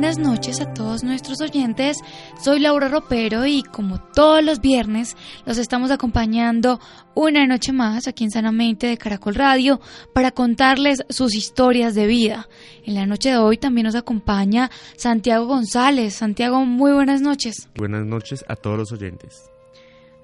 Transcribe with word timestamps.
Buenas 0.00 0.18
noches 0.18 0.62
a 0.62 0.72
todos 0.72 1.04
nuestros 1.04 1.42
oyentes. 1.42 1.98
Soy 2.42 2.58
Laura 2.58 2.88
Ropero 2.88 3.44
y 3.44 3.62
como 3.62 4.00
todos 4.00 4.42
los 4.42 4.62
viernes 4.62 5.14
los 5.44 5.58
estamos 5.58 5.90
acompañando 5.90 6.80
una 7.14 7.46
noche 7.46 7.72
más 7.72 8.08
aquí 8.08 8.24
en 8.24 8.30
Sanamente 8.30 8.86
de 8.86 8.96
Caracol 8.96 9.34
Radio 9.34 9.78
para 10.14 10.30
contarles 10.30 11.02
sus 11.10 11.34
historias 11.34 11.94
de 11.94 12.06
vida. 12.06 12.48
En 12.86 12.94
la 12.94 13.04
noche 13.04 13.28
de 13.28 13.36
hoy 13.36 13.58
también 13.58 13.84
nos 13.84 13.94
acompaña 13.94 14.70
Santiago 14.96 15.44
González. 15.44 16.14
Santiago, 16.14 16.64
muy 16.64 16.92
buenas 16.92 17.20
noches. 17.20 17.68
Buenas 17.76 18.06
noches 18.06 18.42
a 18.48 18.56
todos 18.56 18.78
los 18.78 18.92
oyentes. 18.92 19.50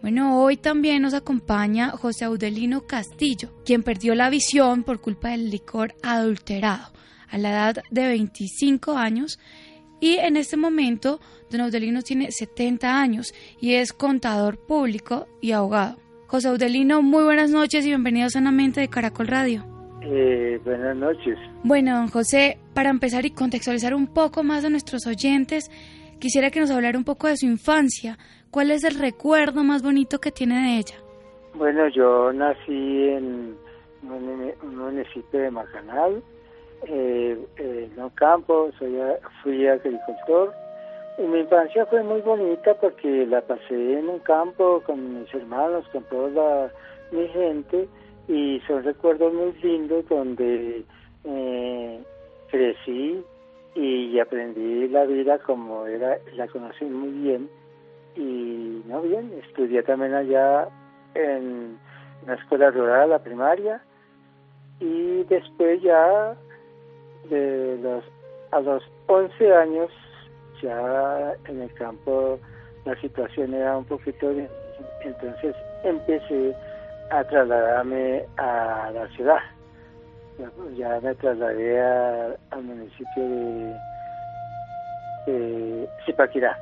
Bueno, 0.01 0.41
hoy 0.41 0.57
también 0.57 1.03
nos 1.03 1.13
acompaña 1.13 1.91
José 1.91 2.25
Audelino 2.25 2.87
Castillo, 2.87 3.51
quien 3.67 3.83
perdió 3.83 4.15
la 4.15 4.31
visión 4.31 4.85
por 4.85 5.03
culpa 5.03 5.29
del 5.29 5.51
licor 5.51 5.95
adulterado 6.03 6.97
a 7.29 7.39
la 7.39 7.51
edad 7.51 7.83
de 7.91 8.07
25 8.07 8.97
años 8.97 9.39
y 10.01 10.17
en 10.17 10.37
este 10.37 10.57
momento 10.57 11.21
don 11.51 11.61
Audelino 11.63 12.03
tiene 12.03 12.31
70 12.31 13.01
años 13.01 13.33
y 13.61 13.75
es 13.75 13.93
contador 13.93 14.59
público 14.59 15.27
y 15.41 15.53
abogado. 15.53 15.97
José 16.27 16.49
Audelino, 16.49 17.03
muy 17.03 17.25
buenas 17.25 17.51
noches 17.51 17.85
y 17.85 17.89
bienvenido 17.89 18.29
sanamente 18.29 18.81
de 18.81 18.89
Caracol 18.89 19.29
Radio. 19.29 19.65
Eh, 20.03 20.61
buenas 20.65 20.97
noches. 20.97 21.39
Bueno, 21.63 21.97
don 21.97 22.09
José, 22.09 22.59
para 22.75 22.91
empezar 22.91 23.25
y 23.27 23.31
contextualizar 23.31 23.95
un 23.95 24.07
poco 24.07 24.43
más 24.43 24.65
a 24.65 24.71
nuestros 24.71 25.07
oyentes, 25.07 25.71
quisiera 26.19 26.51
que 26.51 26.61
nos 26.61 26.71
hablara 26.71 26.99
un 26.99 27.05
poco 27.05 27.29
de 27.29 27.37
su 27.37 27.47
infancia. 27.47 28.19
¿Cuál 28.51 28.71
es 28.71 28.85
el 28.85 28.99
recuerdo 28.99 29.65
más 29.65 29.83
bonito 29.83 30.21
que 30.21 30.31
tiene 30.31 30.63
de 30.63 30.79
ella? 30.79 30.97
Bueno, 31.55 31.89
yo 31.89 32.33
nací 32.33 33.09
en 33.09 33.57
un 34.03 34.77
municipio 34.77 35.41
de 35.41 35.51
Macanal, 35.51 36.23
eh, 36.85 37.39
en 37.57 38.03
un 38.03 38.11
campo, 38.11 38.71
soy, 38.79 38.97
fui 39.43 39.67
agricultor. 39.67 40.53
Y 41.19 41.23
mi 41.23 41.41
infancia 41.41 41.87
fue 41.87 42.03
muy 42.03 42.21
bonita 42.21 42.75
porque 42.75 43.27
la 43.27 43.41
pasé 43.41 43.99
en 43.99 44.09
un 44.09 44.19
campo 44.21 44.83
con 44.85 45.21
mis 45.21 45.35
hermanos, 45.35 45.87
con 45.89 46.03
toda 46.05 46.71
mi 47.11 47.27
gente, 47.29 47.89
y 48.29 48.61
son 48.67 48.83
recuerdos 48.85 49.33
muy 49.33 49.53
lindos 49.63 50.07
donde 50.09 50.85
eh, 51.25 52.01
crecí 52.51 53.25
y 53.75 54.19
aprendí 54.19 54.89
la 54.89 55.05
vida 55.05 55.39
como 55.39 55.87
era, 55.87 56.19
la 56.35 56.49
conocí 56.49 56.85
muy 56.85 57.11
bien. 57.11 57.49
Y 58.15 58.83
no 58.87 59.03
bien, 59.03 59.33
estudié 59.45 59.83
también 59.83 60.15
allá 60.15 60.69
en 61.15 61.79
una 62.25 62.35
escuela 62.35 62.71
rural, 62.71 63.11
la 63.11 63.19
primaria, 63.19 63.83
y 64.81 65.25
después 65.25 65.83
ya 65.83 66.35
de 67.29 67.79
los 67.83 68.05
a 68.53 68.61
los 68.61 68.83
11 69.07 69.55
años 69.55 69.91
ya 70.63 71.35
en 71.47 71.63
el 71.63 71.73
campo 71.75 72.39
la 72.85 72.99
situación 73.01 73.55
era 73.55 73.77
un 73.77 73.85
poquito 73.85 74.31
entonces 75.03 75.55
empecé 75.85 76.55
a 77.11 77.25
trasladarme 77.25 78.25
a 78.37 78.91
la 78.93 79.09
ciudad. 79.09 79.39
Ya, 80.77 81.01
me 81.01 81.15
trasladé 81.15 81.81
al 81.81 82.63
municipio 82.63 83.23
de, 83.23 83.77
de 85.27 85.89
Zipaquirá. 86.05 86.59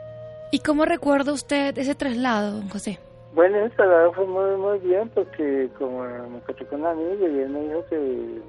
¿Y 0.52 0.60
cómo 0.60 0.84
recuerda 0.84 1.32
usted 1.32 1.76
ese 1.76 1.94
traslado, 1.94 2.52
don 2.52 2.68
José? 2.68 3.00
Bueno, 3.34 3.58
ese 3.58 3.74
traslado 3.74 4.12
fue 4.12 4.26
muy, 4.26 4.56
muy 4.56 4.78
bien 4.78 5.08
porque 5.08 5.68
como 5.76 6.04
me 6.04 6.36
encontré 6.36 6.66
con 6.66 6.82
un 6.82 6.86
amigo 6.86 7.28
y 7.28 7.40
él 7.40 7.48
me 7.48 7.60
dijo 7.60 7.84
que, 7.90 8.40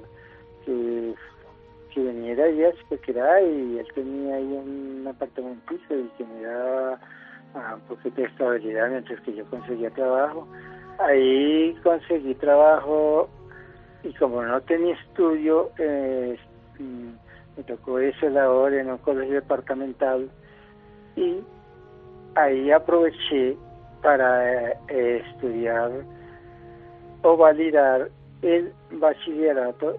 que 0.66 1.16
que 1.96 2.02
viniera 2.02 2.44
ahí 2.44 2.62
a 2.66 2.74
Chiquequirá 2.74 3.42
y 3.42 3.80
él 3.80 3.88
tenía 3.96 4.36
ahí 4.36 4.44
un 4.44 5.08
apartamentito 5.08 5.96
y 5.96 6.10
que 6.18 6.26
me 6.26 6.42
daba 6.42 7.00
un 7.74 7.82
poquito 7.88 8.22
de 8.22 8.28
estabilidad 8.28 8.90
mientras 8.90 9.22
que 9.22 9.34
yo 9.34 9.46
conseguía 9.46 9.90
trabajo. 9.92 10.46
Ahí 11.00 11.74
conseguí 11.84 12.36
trabajo 12.36 13.30
y 14.04 14.14
como 14.16 14.44
no 14.44 14.60
tenía 14.62 14.94
estudio, 14.96 15.72
eh, 15.78 16.38
me 16.80 17.64
tocó 17.64 18.00
esa 18.00 18.30
labor 18.30 18.74
en 18.74 18.90
un 18.92 18.98
colegio 18.98 19.36
departamental 19.36 20.30
y 21.16 21.40
ahí 22.36 22.72
aproveché 22.72 23.56
para 24.04 24.72
eh, 24.90 25.24
estudiar 25.30 25.92
o 27.22 27.38
validar 27.38 28.10
el 28.42 28.74
bachillerato 28.92 29.96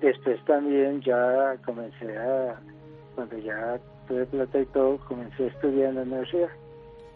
Después 0.00 0.42
también 0.46 1.02
ya 1.02 1.56
comencé 1.64 2.16
a, 2.16 2.58
cuando 3.14 3.36
ya 3.38 3.78
tuve 4.08 4.24
plata 4.26 4.58
y 4.58 4.66
todo, 4.66 4.98
comencé 5.06 5.44
a 5.44 5.46
estudiar 5.48 5.90
en 5.90 5.94
la 5.96 6.02
universidad. 6.02 6.48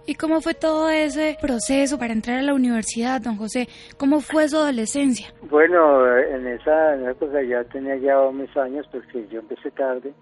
¿Y 0.06 0.17
cómo 0.17 0.43
fue 0.43 0.53
todo 0.53 0.91
ese 0.91 1.39
proceso 1.41 1.99
para 1.99 2.12
entrar 2.12 2.39
a 2.41 2.43
la 2.43 2.53
universidad, 2.53 3.23
don 3.23 3.37
José? 3.37 3.69
¿Cómo 3.97 4.21
fue 4.21 4.47
su 4.49 4.59
adolescencia? 4.59 5.28
Bueno, 5.49 6.06
en 6.19 6.47
esa, 6.47 6.94
época 7.11 7.43
ya 7.43 7.65
tenía 7.65 7.97
ya 7.97 8.31
mis 8.31 8.55
años 8.55 8.87
porque 8.93 9.27
yo 9.28 9.41
empecé 9.41 9.71
tarde, 9.71 10.12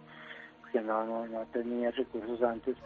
porque 0.60 0.80
no, 0.82 1.04
no, 1.04 1.26
no 1.26 1.44
tenía 1.52 1.90
recursos 1.90 2.40
antes. 2.44 2.76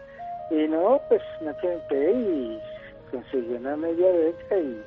Y 0.50 0.66
no, 0.68 0.98
pues 1.10 1.20
me 1.42 1.52
senté 1.60 2.12
y 2.12 2.58
conseguí 3.10 3.54
una 3.54 3.76
media 3.76 4.10
beca 4.10 4.56
y 4.56 4.82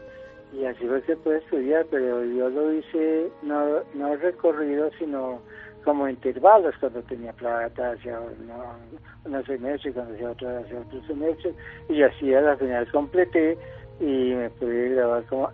y 0.54 0.66
así 0.66 0.86
fue 0.86 1.02
que 1.04 1.16
pude 1.16 1.38
estudiar, 1.38 1.86
pero 1.92 2.24
yo 2.26 2.50
lo 2.50 2.74
hice 2.74 3.30
no, 3.44 3.84
no 3.94 4.16
recorrido, 4.16 4.90
sino 4.98 5.40
como 5.84 6.08
intervalos, 6.10 6.76
cuando 6.80 7.02
tenía 7.04 7.32
plata 7.34 7.92
hacia 7.92 8.20
una, 9.26 9.44
semestre, 9.44 9.94
cuando 9.94 10.14
hacía 10.14 10.32
otra 10.32 10.60
hacia 10.60 10.80
otro 10.80 11.02
semestre, 11.08 11.54
y 11.88 12.02
así 12.04 12.34
a 12.34 12.42
la 12.42 12.58
final 12.58 12.92
completé 12.92 13.58
y 14.00 14.34
me 14.34 14.50
pude 14.52 14.90
graduar 14.90 15.24
como, 15.26 15.52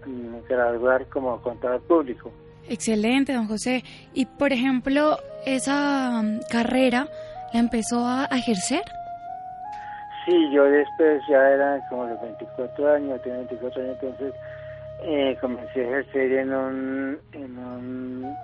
graduar 0.47 1.05
como 1.07 1.41
contador 1.41 1.81
público. 1.81 2.31
Excelente, 2.67 3.33
don 3.33 3.47
José. 3.47 3.83
Y 4.13 4.25
por 4.25 4.51
ejemplo, 4.51 5.17
esa 5.45 6.19
um, 6.19 6.39
carrera 6.49 7.07
la 7.53 7.59
empezó 7.59 8.05
a 8.05 8.25
ejercer. 8.31 8.81
Sí, 10.25 10.33
yo 10.51 10.63
después 10.63 11.21
ya 11.29 11.37
eran 11.51 11.81
como 11.89 12.05
los 12.07 12.19
24 12.19 12.93
años, 12.93 13.21
tenía 13.21 13.37
24 13.37 13.81
años, 13.83 13.97
entonces 14.01 14.33
eh, 15.01 15.37
comencé 15.41 15.81
a 15.81 15.87
ejercer 15.87 16.31
en 16.31 16.53
un, 16.53 17.19
en 17.33 17.57
un 17.57 18.35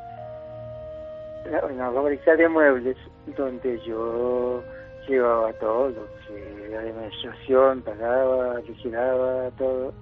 una 1.64 1.92
fábrica 1.92 2.36
de 2.36 2.48
muebles 2.48 2.98
donde 3.36 3.80
yo 3.80 4.62
llevaba 5.08 5.52
todo 5.54 5.90
lo 5.90 6.06
que 6.28 6.70
la 6.70 6.80
administración, 6.80 7.82
pagaba, 7.82 8.60
vigilaba, 8.62 9.50
todo. 9.58 9.94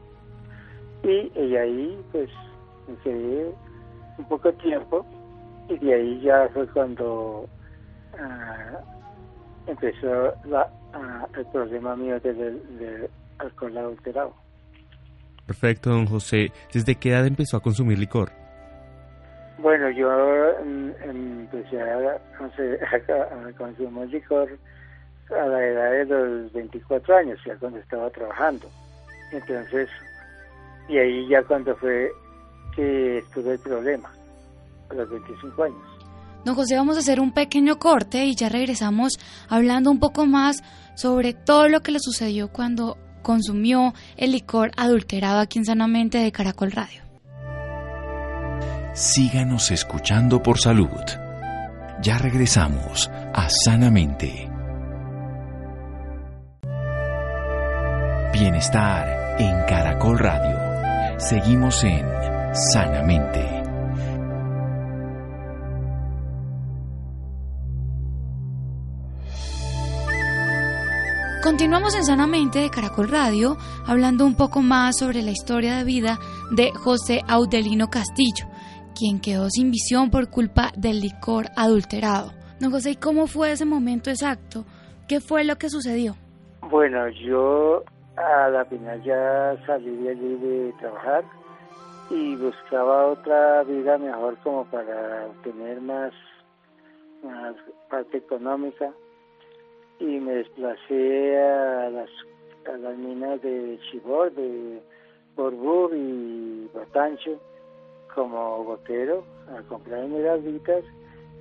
Y, 1.03 1.31
y 1.35 1.55
ahí 1.55 2.05
pues 2.11 2.29
me 2.87 2.95
quedé 2.97 3.51
un 4.17 4.25
poco 4.25 4.51
tiempo 4.53 5.05
y 5.69 5.77
de 5.77 5.93
ahí 5.93 6.21
ya 6.21 6.49
fue 6.53 6.67
cuando 6.67 7.47
ah, 8.19 8.79
empezó 9.67 10.33
la, 10.45 10.69
ah, 10.93 11.27
el 11.37 11.45
problema 11.47 11.95
mío 11.95 12.19
del, 12.19 12.61
del 12.77 13.09
alcohol 13.37 13.77
adulterado. 13.77 14.33
Perfecto, 15.49 15.89
don 15.89 16.05
José. 16.05 16.51
¿Desde 16.71 16.93
qué 16.93 17.09
edad 17.09 17.25
empezó 17.25 17.57
a 17.57 17.59
consumir 17.59 17.97
licor? 17.97 18.31
Bueno, 19.57 19.89
yo 19.89 20.07
mm, 20.63 20.91
empecé 21.09 21.81
a, 21.81 22.21
consumir 23.57 24.09
licor 24.09 24.47
a 25.31 25.45
la 25.47 25.65
edad 25.65 25.91
de 25.91 26.05
los 26.05 26.53
24 26.53 27.17
años, 27.17 27.39
ya 27.43 27.55
cuando 27.55 27.79
estaba 27.79 28.11
trabajando. 28.11 28.69
Entonces, 29.31 29.89
y 30.87 30.99
ahí 30.99 31.27
ya 31.27 31.41
cuando 31.41 31.75
fue 31.77 32.11
que 32.75 33.23
tuve 33.33 33.53
el 33.53 33.59
problema, 33.59 34.11
a 34.91 34.93
los 34.93 35.09
25 35.09 35.63
años. 35.63 35.81
Don 36.45 36.53
José, 36.53 36.75
vamos 36.75 36.95
a 36.95 36.99
hacer 36.99 37.19
un 37.19 37.33
pequeño 37.33 37.79
corte 37.79 38.23
y 38.23 38.35
ya 38.35 38.49
regresamos 38.49 39.13
hablando 39.49 39.89
un 39.89 39.99
poco 39.99 40.27
más 40.27 40.61
sobre 40.93 41.33
todo 41.33 41.69
lo 41.69 41.81
que 41.81 41.91
le 41.91 41.99
sucedió 41.99 42.49
cuando 42.49 42.99
consumió 43.21 43.93
el 44.17 44.31
licor 44.31 44.71
adulterado 44.77 45.39
aquí 45.39 45.59
en 45.59 45.65
Sanamente 45.65 46.17
de 46.17 46.31
Caracol 46.31 46.71
Radio. 46.71 47.01
Síganos 48.93 49.71
escuchando 49.71 50.43
por 50.43 50.59
salud. 50.59 50.89
Ya 52.01 52.17
regresamos 52.17 53.09
a 53.33 53.47
Sanamente. 53.65 54.49
Bienestar 58.33 59.35
en 59.39 59.65
Caracol 59.65 60.19
Radio. 60.19 61.19
Seguimos 61.19 61.83
en 61.83 62.05
Sanamente. 62.53 63.58
Continuamos 71.41 71.95
en 71.95 72.03
Sanamente 72.03 72.59
de 72.59 72.69
Caracol 72.69 73.07
Radio 73.07 73.55
hablando 73.87 74.25
un 74.25 74.35
poco 74.35 74.61
más 74.61 74.97
sobre 74.99 75.21
la 75.21 75.31
historia 75.31 75.77
de 75.77 75.85
vida 75.85 76.19
de 76.51 76.69
José 76.71 77.21
Audelino 77.29 77.87
Castillo, 77.89 78.45
quien 78.93 79.21
quedó 79.21 79.49
sin 79.49 79.71
visión 79.71 80.11
por 80.11 80.29
culpa 80.29 80.71
del 80.75 80.99
licor 80.99 81.45
adulterado. 81.55 82.33
Don 82.59 82.71
José, 82.71 82.91
¿y 82.91 82.95
cómo 82.97 83.25
fue 83.25 83.53
ese 83.53 83.63
momento 83.63 84.09
exacto? 84.09 84.65
¿Qué 85.07 85.21
fue 85.21 85.45
lo 85.45 85.55
que 85.55 85.69
sucedió? 85.69 86.15
Bueno, 86.69 87.07
yo 87.07 87.83
a 88.17 88.49
la 88.49 88.65
final 88.65 89.01
ya 89.01 89.55
salí 89.65 89.95
de 89.95 90.09
allí 90.09 90.35
de 90.35 90.73
trabajar 90.77 91.23
y 92.09 92.35
buscaba 92.35 93.07
otra 93.07 93.63
vida 93.63 93.97
mejor 93.97 94.37
como 94.43 94.65
para 94.65 95.27
obtener 95.27 95.79
más, 95.79 96.11
más 97.23 97.55
parte 97.89 98.17
económica 98.17 98.91
y 99.99 100.19
me 100.19 100.33
desplacé 100.33 101.37
a 101.37 101.89
las, 101.89 102.09
a 102.67 102.77
las 102.77 102.97
minas 102.97 103.41
de 103.41 103.79
Chibor, 103.89 104.31
de 104.33 104.81
Borbur 105.35 105.91
y 105.95 106.69
Batancho 106.73 107.39
como 108.13 108.63
gotero 108.63 109.23
a 109.55 109.61
comprar 109.63 110.03
esmeralditas 110.03 110.83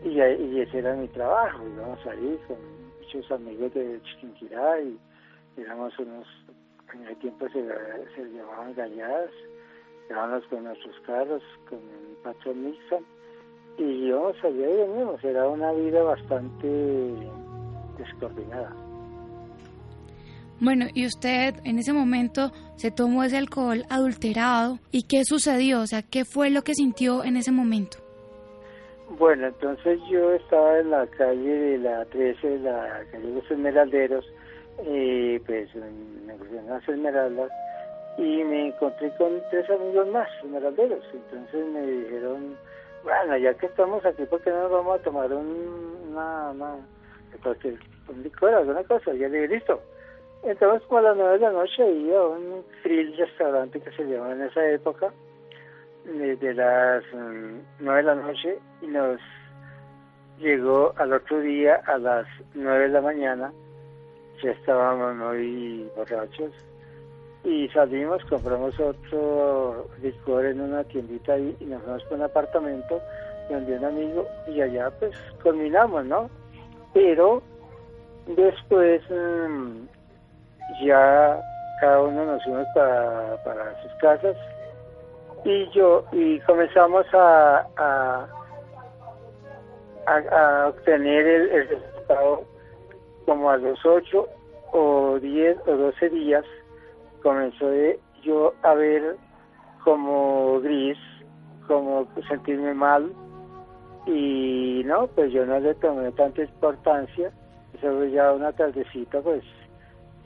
y, 0.05 0.21
y 0.21 0.61
ese 0.61 0.79
era 0.79 0.95
mi 0.95 1.09
trabajo, 1.09 1.65
íbamos 1.67 2.05
ahí 2.07 2.39
con 2.47 2.57
muchos 2.99 3.31
amigos 3.33 3.73
de 3.75 4.01
Chiquinquirá 4.03 4.81
y 4.81 4.99
éramos 5.57 5.97
unos, 5.99 6.27
en 6.95 7.07
el 7.07 7.17
tiempo 7.19 7.49
se, 7.49 7.67
se 8.15 8.25
llamaban 8.31 8.75
galladas, 8.75 9.31
íbamos 10.11 10.45
con 10.47 10.65
nuestros 10.65 10.99
carros, 11.01 11.43
con 11.69 11.79
el 11.79 12.17
patrón 12.23 12.65
Nixon 12.65 13.05
y 13.79 13.83
íbamos 13.83 14.37
allá 14.45 14.69
y 14.69 14.77
veníamos, 14.77 15.23
era 15.25 15.49
una 15.49 15.73
vida 15.73 16.03
bastante 16.03 17.15
descoordinada. 17.99 18.73
Bueno, 20.61 20.87
y 20.93 21.07
usted 21.07 21.55
en 21.65 21.79
ese 21.79 21.93
momento 21.93 22.51
se 22.77 22.91
tomó 22.91 23.23
ese 23.23 23.37
alcohol 23.37 23.85
adulterado. 23.91 24.79
¿Y 24.91 25.05
qué 25.05 25.25
sucedió? 25.25 25.81
O 25.81 25.87
sea, 25.87 26.03
¿qué 26.03 26.25
fue 26.25 26.51
lo 26.51 26.63
que 26.63 26.75
sintió 26.75 27.23
en 27.23 27.37
ese 27.37 27.53
momento? 27.53 27.99
Bueno, 29.19 29.47
entonces 29.47 30.01
yo 30.11 30.33
estaba 30.33 30.81
en 30.81 30.91
la 30.91 31.07
calle 31.07 31.51
de 31.51 31.79
la 31.79 32.05
13, 32.07 32.59
la 32.59 33.05
calle 33.11 33.27
de 33.27 33.35
los 33.35 33.51
Esmeralderos, 33.51 34.25
y 34.85 35.39
pues 35.41 35.75
negociando 36.27 36.75
las 36.75 36.89
esmeraldas, 36.89 37.51
y 38.19 38.45
me 38.45 38.69
encontré 38.69 39.11
con 39.17 39.41
tres 39.51 39.69
amigos 39.71 40.09
más, 40.09 40.29
esmeralderos. 40.45 41.05
Entonces 41.15 41.67
me 41.73 41.87
dijeron, 41.87 42.57
bueno, 43.03 43.37
ya 43.39 43.55
que 43.55 43.67
estamos 43.67 44.05
aquí, 44.05 44.25
¿por 44.25 44.43
qué 44.43 44.51
no 44.51 44.63
nos 44.63 44.73
vamos 44.73 45.01
a 45.01 45.03
tomar 45.03 45.33
un, 45.33 46.11
una, 46.11 46.51
una 46.51 46.77
entonces, 47.33 47.79
un 48.09 48.23
licor, 48.23 48.55
alguna 48.55 48.83
cosa, 48.85 49.13
ya 49.13 49.29
le 49.29 49.43
dije, 49.43 49.55
listo. 49.55 49.81
Entonces, 50.43 50.87
como 50.87 50.99
a 50.99 51.03
las 51.03 51.17
nueve 51.17 51.33
de 51.35 51.39
la 51.41 51.51
noche, 51.51 51.91
iba 51.91 52.21
a 52.21 52.29
un 52.29 52.65
grill 52.85 53.17
restaurante 53.17 53.81
que 53.81 53.91
se 53.93 54.05
llamaba 54.05 54.33
en 54.33 54.43
esa 54.43 54.71
época, 54.71 55.13
desde 56.05 56.55
las 56.55 57.03
mm, 57.13 57.59
nueve 57.81 57.99
de 57.99 58.03
la 58.03 58.15
noche, 58.15 58.59
y 58.83 58.87
nos 58.87 59.21
llegó 60.39 60.95
al 60.97 61.13
otro 61.13 61.41
día 61.41 61.83
a 61.87 61.99
las 61.99 62.27
nueve 62.55 62.85
de 62.85 62.89
la 62.91 63.01
mañana, 63.01 63.53
ya 64.43 64.53
estábamos 64.53 65.17
muy 65.17 65.91
borrachos, 65.97 66.53
y 67.45 67.69
salimos, 67.69 68.25
compramos 68.27 68.79
otro 68.79 69.89
licor 70.03 70.47
en 70.47 70.61
una 70.61 70.85
tiendita 70.85 71.35
ahí, 71.35 71.57
y 71.61 71.65
nos 71.65 71.83
fuimos 71.83 72.05
con 72.05 72.19
un 72.19 72.25
apartamento 72.25 73.01
donde 73.51 73.77
un 73.77 73.85
amigo, 73.85 74.27
y 74.47 74.61
allá 74.61 74.91
pues 74.99 75.17
culminamos, 75.43 76.05
¿no? 76.05 76.31
Pero 76.93 77.43
después 78.27 79.03
mm, 79.11 79.87
ya 80.85 81.41
cada 81.81 82.03
uno 82.03 82.25
nos 82.25 82.43
fuimos 82.45 82.67
para, 82.75 83.37
para 83.45 83.83
sus 83.83 83.93
casas 84.01 84.37
y 85.45 85.71
yo 85.71 86.05
y 86.13 86.41
comenzamos 86.41 87.07
a, 87.13 87.67
a, 87.77 88.29
obtener 90.69 91.27
el, 91.27 91.69
resultado 91.69 92.45
como 93.27 93.51
a 93.51 93.57
los 93.59 93.79
8 93.85 94.27
o 94.73 95.19
10 95.21 95.59
o 95.67 95.77
12 95.77 96.09
días 96.11 96.45
comenzó 97.23 97.71
yo 98.23 98.55
a 98.63 98.75
ver 98.75 99.17
como 99.85 100.61
gris, 100.61 100.99
como 101.67 102.07
sentirme 102.29 102.75
mal, 102.75 103.13
y 104.07 104.83
no, 104.85 105.07
pues 105.09 105.33
yo 105.33 105.45
no 105.45 105.59
le 105.61 105.75
tomé 105.75 106.11
tanta 106.13 106.43
importancia, 106.43 107.31
eso 107.75 108.05
ya 108.07 108.33
una 108.33 108.53
tardecita, 108.53 109.21
pues 109.21 109.43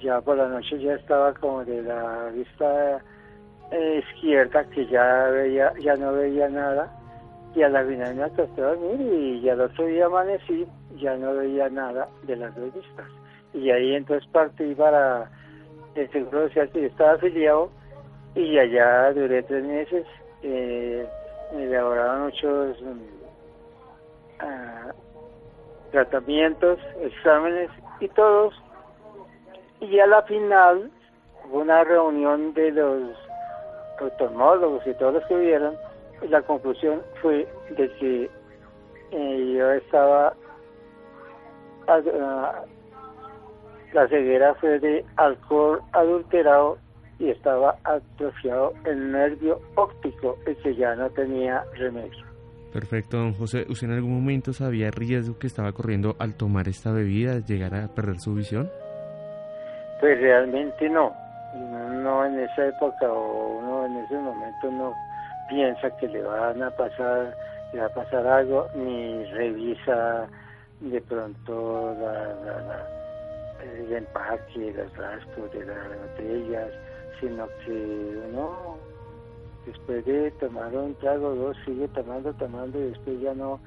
ya 0.00 0.20
por 0.20 0.36
la 0.36 0.48
noche 0.48 0.78
ya 0.80 0.94
estaba 0.94 1.32
como 1.34 1.64
de 1.64 1.82
la 1.82 2.30
vista 2.34 3.00
eh, 3.70 4.02
izquierda 4.06 4.64
que 4.70 4.86
ya 4.86 5.28
veía, 5.28 5.72
ya 5.80 5.96
no 5.96 6.12
veía 6.12 6.48
nada 6.48 6.92
y 7.54 7.62
a 7.62 7.68
la 7.68 7.84
final 7.84 8.14
me 8.14 8.24
acosté 8.24 8.62
a 8.62 8.74
dormir 8.74 9.00
y 9.00 9.40
ya 9.42 9.52
el 9.52 9.60
otro 9.60 9.86
día 9.86 10.06
amanecí, 10.06 10.66
ya 10.96 11.16
no 11.16 11.34
veía 11.34 11.68
nada 11.68 12.08
de 12.22 12.36
las 12.36 12.54
dos 12.56 12.72
vistas. 12.74 13.06
Y 13.52 13.70
ahí 13.70 13.94
entonces 13.94 14.28
partí 14.32 14.74
para 14.74 15.30
el 15.94 16.10
Seguro 16.10 16.48
Social 16.48 16.70
que 16.70 16.82
yo 16.82 16.86
estaba 16.86 17.12
afiliado 17.12 17.70
y 18.34 18.58
allá 18.58 19.12
duré 19.12 19.42
tres 19.42 19.64
meses, 19.64 20.06
eh, 20.42 21.06
me 21.54 21.64
elaboraban 21.64 22.24
muchos 22.24 22.76
tratamientos, 25.92 26.78
exámenes 27.00 27.70
y 28.00 28.08
todos. 28.08 28.54
Y 29.80 29.98
a 29.98 30.06
la 30.06 30.22
final 30.22 30.90
hubo 31.44 31.58
una 31.58 31.84
reunión 31.84 32.54
de 32.54 32.72
los 32.72 33.16
oftalmólogos 34.00 34.86
y 34.86 34.94
todos 34.94 35.14
los 35.14 35.26
que 35.26 35.36
vieron, 35.36 35.76
la 36.28 36.42
conclusión 36.42 37.02
fue 37.20 37.48
de 37.76 37.88
que 37.98 38.30
eh, 39.12 39.54
yo 39.56 39.70
estaba, 39.72 40.34
ah, 41.88 42.62
la 43.92 44.08
ceguera 44.08 44.54
fue 44.54 44.78
de 44.78 45.04
alcohol 45.16 45.82
adulterado 45.92 46.78
y 47.18 47.30
estaba 47.30 47.76
atrofiado 47.84 48.72
el 48.84 49.12
nervio 49.12 49.60
óptico 49.76 50.36
y 50.46 50.54
que 50.56 50.74
ya 50.74 50.94
no 50.94 51.10
tenía 51.10 51.64
remedio. 51.74 52.31
Perfecto, 52.72 53.18
don 53.18 53.34
José. 53.34 53.66
¿Usted 53.68 53.88
en 53.88 53.94
algún 53.94 54.14
momento 54.14 54.54
sabía 54.54 54.86
el 54.86 54.92
riesgo 54.92 55.38
que 55.38 55.46
estaba 55.46 55.72
corriendo 55.72 56.16
al 56.18 56.34
tomar 56.34 56.68
esta 56.68 56.90
bebida, 56.90 57.38
llegar 57.40 57.74
a 57.74 57.88
perder 57.88 58.18
su 58.18 58.34
visión? 58.34 58.70
Pues 60.00 60.18
realmente 60.18 60.88
no. 60.88 61.12
No 62.02 62.24
en 62.24 62.40
esa 62.40 62.68
época 62.68 63.12
o 63.12 63.58
uno 63.58 63.86
en 63.86 63.96
ese 64.04 64.14
momento 64.14 64.70
no 64.70 64.94
piensa 65.50 65.94
que 65.98 66.08
le 66.08 66.22
van 66.22 66.62
a 66.62 66.70
pasar, 66.70 67.36
le 67.74 67.80
va 67.80 67.86
a 67.86 67.90
pasar 67.90 68.26
algo, 68.26 68.66
ni 68.74 69.22
revisa 69.26 70.26
de 70.80 71.00
pronto 71.02 71.94
el 73.62 73.92
empaque, 73.92 74.72
los 74.72 74.96
rastros 74.96 75.52
de 75.52 75.66
las 75.66 75.88
botellas, 76.00 76.70
sino 77.20 77.46
que 77.64 78.22
uno 78.30 78.78
después 79.66 80.04
de 80.04 80.30
tomar 80.32 80.74
un 80.74 80.94
trago 80.96 81.34
dos 81.34 81.56
sigue 81.64 81.88
tomando, 81.88 82.32
tomando 82.34 82.78
y 82.78 82.90
después 82.90 83.20
ya 83.20 83.34
no 83.34 83.60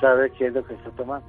sabe 0.00 0.30
qué 0.38 0.46
es 0.46 0.54
lo 0.54 0.64
que 0.64 0.74
está 0.74 0.90
tomando. 0.90 1.26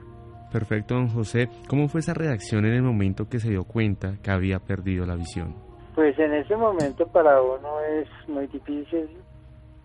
Perfecto, 0.51 0.96
don 0.96 1.10
José. 1.10 1.50
¿Cómo 1.68 1.88
fue 1.88 2.00
esa 2.00 2.13
reacción 2.13 2.66
en 2.66 2.74
el 2.74 2.82
momento 2.82 3.27
que 3.30 3.39
se 3.39 3.50
dio 3.50 3.66
cuenta 3.66 4.13
que 4.24 4.32
había 4.32 4.60
perdido 4.60 5.06
la 5.06 5.16
visión? 5.16 5.56
Pues 5.94 6.18
en 6.20 6.34
ese 6.34 6.56
momento 6.56 7.08
para 7.08 7.42
uno 7.42 7.80
es 7.82 8.08
muy 8.30 8.48
difícil 8.48 9.10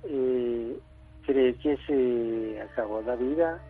eh, 0.04 0.78
creer 1.26 1.56
que 1.56 1.76
se 1.86 2.60
acabó 2.60 3.02
la 3.02 3.16
vida, 3.16 3.60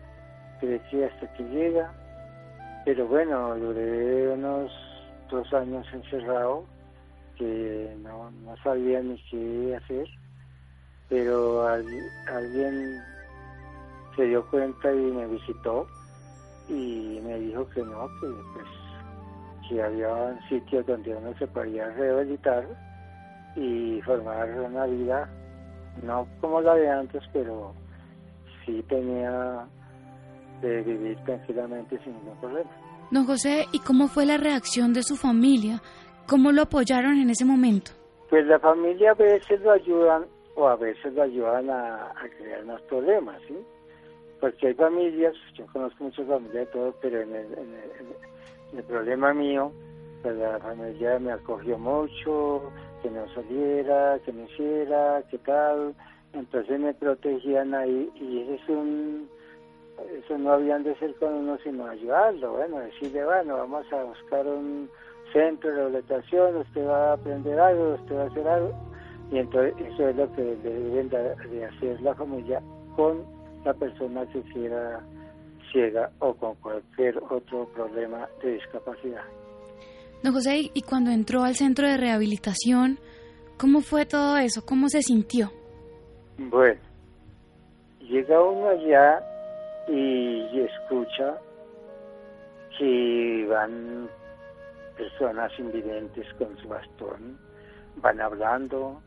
creer 0.59 0.81
que 0.91 1.05
hasta 1.05 1.25
aquí 1.25 1.43
llega, 1.43 1.91
pero 2.85 3.07
bueno, 3.07 3.55
duré 3.55 4.29
unos 4.29 4.71
dos 5.31 5.51
años 5.53 5.87
encerrado 5.93 6.65
que 7.37 7.95
no, 8.03 8.29
no 8.29 8.55
sabía 8.57 9.01
ni 9.01 9.17
qué 9.31 9.75
hacer 9.75 10.07
pero 11.13 11.67
alguien 11.67 12.99
se 14.15 14.23
dio 14.25 14.43
cuenta 14.49 14.91
y 14.91 14.97
me 14.97 15.27
visitó 15.27 15.85
y 16.67 17.19
me 17.23 17.39
dijo 17.39 17.69
que 17.69 17.83
no, 17.83 18.07
que 18.19 18.27
pues 18.53 18.65
que 19.69 19.79
había 19.79 20.39
sitios 20.49 20.83
donde 20.87 21.15
uno 21.15 21.37
se 21.37 21.45
podía 21.45 21.87
rehabilitar 21.91 22.65
y 23.55 24.01
formar 24.01 24.49
una 24.59 24.87
vida, 24.87 25.29
no 26.01 26.27
como 26.41 26.61
la 26.61 26.73
de 26.73 26.89
antes, 26.89 27.21
pero 27.31 27.75
sí 28.65 28.83
tenía 28.89 29.67
de 30.61 30.81
vivir 30.81 31.23
tranquilamente 31.25 31.99
sin 32.03 32.13
ningún 32.13 32.37
problema. 32.37 32.71
Don 33.11 33.25
José, 33.27 33.67
¿y 33.71 33.79
cómo 33.81 34.07
fue 34.07 34.25
la 34.25 34.37
reacción 34.37 34.93
de 34.93 35.03
su 35.03 35.15
familia? 35.15 35.79
¿Cómo 36.27 36.51
lo 36.51 36.63
apoyaron 36.63 37.19
en 37.19 37.29
ese 37.29 37.45
momento? 37.45 37.91
Pues 38.31 38.47
la 38.47 38.57
familia 38.57 39.11
a 39.11 39.13
veces 39.13 39.61
lo 39.61 39.73
ayudan 39.73 40.32
o 40.55 40.67
a 40.67 40.75
veces 40.75 41.13
lo 41.13 41.23
ayudan 41.23 41.69
a, 41.69 42.13
crear 42.37 42.65
más 42.65 42.81
problemas, 42.83 43.41
¿sí? 43.47 43.57
Porque 44.39 44.67
hay 44.67 44.73
familias, 44.73 45.35
yo 45.55 45.65
conozco 45.67 46.03
muchas 46.03 46.27
familias 46.27 46.53
de 46.53 46.65
todo, 46.67 46.93
pero 47.01 47.21
en 47.21 47.35
el, 47.35 47.53
en 47.53 48.77
el, 48.77 48.83
problema 48.83 49.33
mío, 49.33 49.71
pues 50.21 50.35
la 50.35 50.59
familia 50.59 51.19
me 51.19 51.31
acogió 51.31 51.77
mucho, 51.77 52.71
que 53.01 53.09
no 53.09 53.27
saliera, 53.33 54.19
que 54.25 54.33
no 54.33 54.43
hiciera, 54.45 55.23
que 55.29 55.37
tal, 55.39 55.95
entonces 56.33 56.79
me 56.79 56.93
protegían 56.93 57.73
ahí 57.73 58.11
y 58.15 58.53
es 58.53 58.69
un 58.69 59.29
eso 60.11 60.37
no 60.37 60.53
habían 60.53 60.83
de 60.83 60.95
ser 60.95 61.13
con 61.15 61.33
uno 61.33 61.57
sino 61.63 61.87
ayudarlo, 61.87 62.53
bueno, 62.53 62.79
decirle, 62.79 63.23
bueno, 63.25 63.57
vamos 63.57 63.91
a 63.93 64.03
buscar 64.03 64.45
un 64.47 64.89
centro 65.31 65.69
de 65.69 65.75
rehabilitación, 65.75 66.57
usted 66.57 66.87
va 66.87 67.11
a 67.11 67.13
aprender 67.13 67.59
algo, 67.59 67.93
usted 67.93 68.15
va 68.15 68.23
a 68.23 68.27
hacer 68.27 68.47
algo, 68.47 68.73
y 69.33 69.39
entonces 69.39 69.73
eso 69.79 70.09
es 70.09 70.15
lo 70.15 70.31
que 70.33 70.43
deben 70.43 71.09
de 71.09 71.65
hacer 71.65 71.99
la 72.01 72.13
familia 72.13 72.61
con 72.95 73.25
la 73.65 73.73
persona 73.73 74.27
que 74.27 74.41
quiera 74.53 75.01
ciega 75.71 76.11
o 76.19 76.35
con 76.35 76.53
cualquier 76.55 77.17
otro 77.17 77.65
problema 77.73 78.29
de 78.43 78.53
discapacidad. 78.53 79.23
Don 80.21 80.33
José, 80.33 80.69
y 80.71 80.81
cuando 80.83 81.09
entró 81.09 81.41
al 81.41 81.55
centro 81.55 81.87
de 81.87 81.97
rehabilitación, 81.97 82.99
¿cómo 83.57 83.81
fue 83.81 84.05
todo 84.05 84.37
eso? 84.37 84.63
¿Cómo 84.67 84.87
se 84.87 85.01
sintió? 85.01 85.51
Bueno, 86.37 86.79
llega 88.01 88.39
uno 88.39 88.69
allá 88.69 89.19
y 89.87 90.59
escucha 90.59 91.39
que 92.77 93.47
van 93.49 94.07
personas 94.95 95.51
invidentes 95.57 96.31
con 96.35 96.55
su 96.59 96.67
bastón, 96.67 97.39
van 97.95 98.21
hablando, 98.21 99.01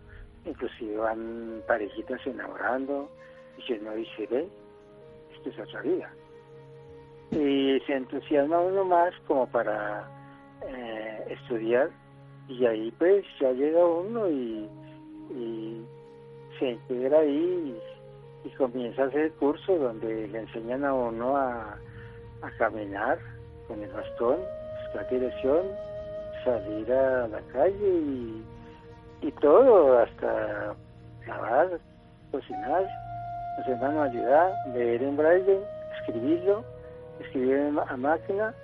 inclusive 0.47 0.97
van 0.97 1.63
parejitas 1.67 2.25
enamorando, 2.27 3.09
y 3.59 3.63
se 3.63 3.79
no 3.79 3.93
dice, 3.93 4.27
ve, 4.31 4.49
esto 5.35 5.51
es 5.51 5.59
otra 5.59 5.83
vida. 5.83 6.11
Y 7.33 7.81
se 7.87 7.95
entusiasma 7.95 8.61
uno 8.61 8.85
más 8.85 9.13
como 9.27 9.47
para 9.49 10.09
eh, 10.67 11.25
estudiar, 11.31 11.91
y 12.49 12.65
ahí 12.65 12.93
pues 12.99 13.25
ya 13.41 13.51
llega 13.53 13.85
uno 13.85 14.31
y, 14.31 14.69
se 16.59 16.71
integra 16.71 17.19
ahí 17.19 17.77
y, 18.45 18.51
comienza 18.57 19.03
a 19.03 19.07
hacer 19.07 19.33
curso 19.33 19.77
donde 19.77 20.29
le 20.29 20.39
enseñan 20.39 20.85
a 20.85 20.95
uno 20.95 21.37
a, 21.37 21.77
a 22.43 22.51
caminar 22.59 23.19
con 23.67 23.83
el 23.83 23.91
bastón, 23.91 24.39
buscar 24.85 25.11
dirección, 25.11 25.67
salir 26.45 26.91
a 26.93 27.29
la 27.29 27.41
calle 27.53 27.87
y 27.87 28.45
y 29.21 29.33
todo, 29.33 29.99
hasta 29.99 30.75
lavar, 31.27 31.79
cocinar, 32.31 32.87
hacer 33.59 33.77
manualidad, 33.79 34.55
leer 34.73 35.03
en 35.03 35.17
braille, 35.17 35.61
escribirlo, 35.99 36.65
escribir 37.21 37.73
a 37.89 37.97
máquina 37.97 38.55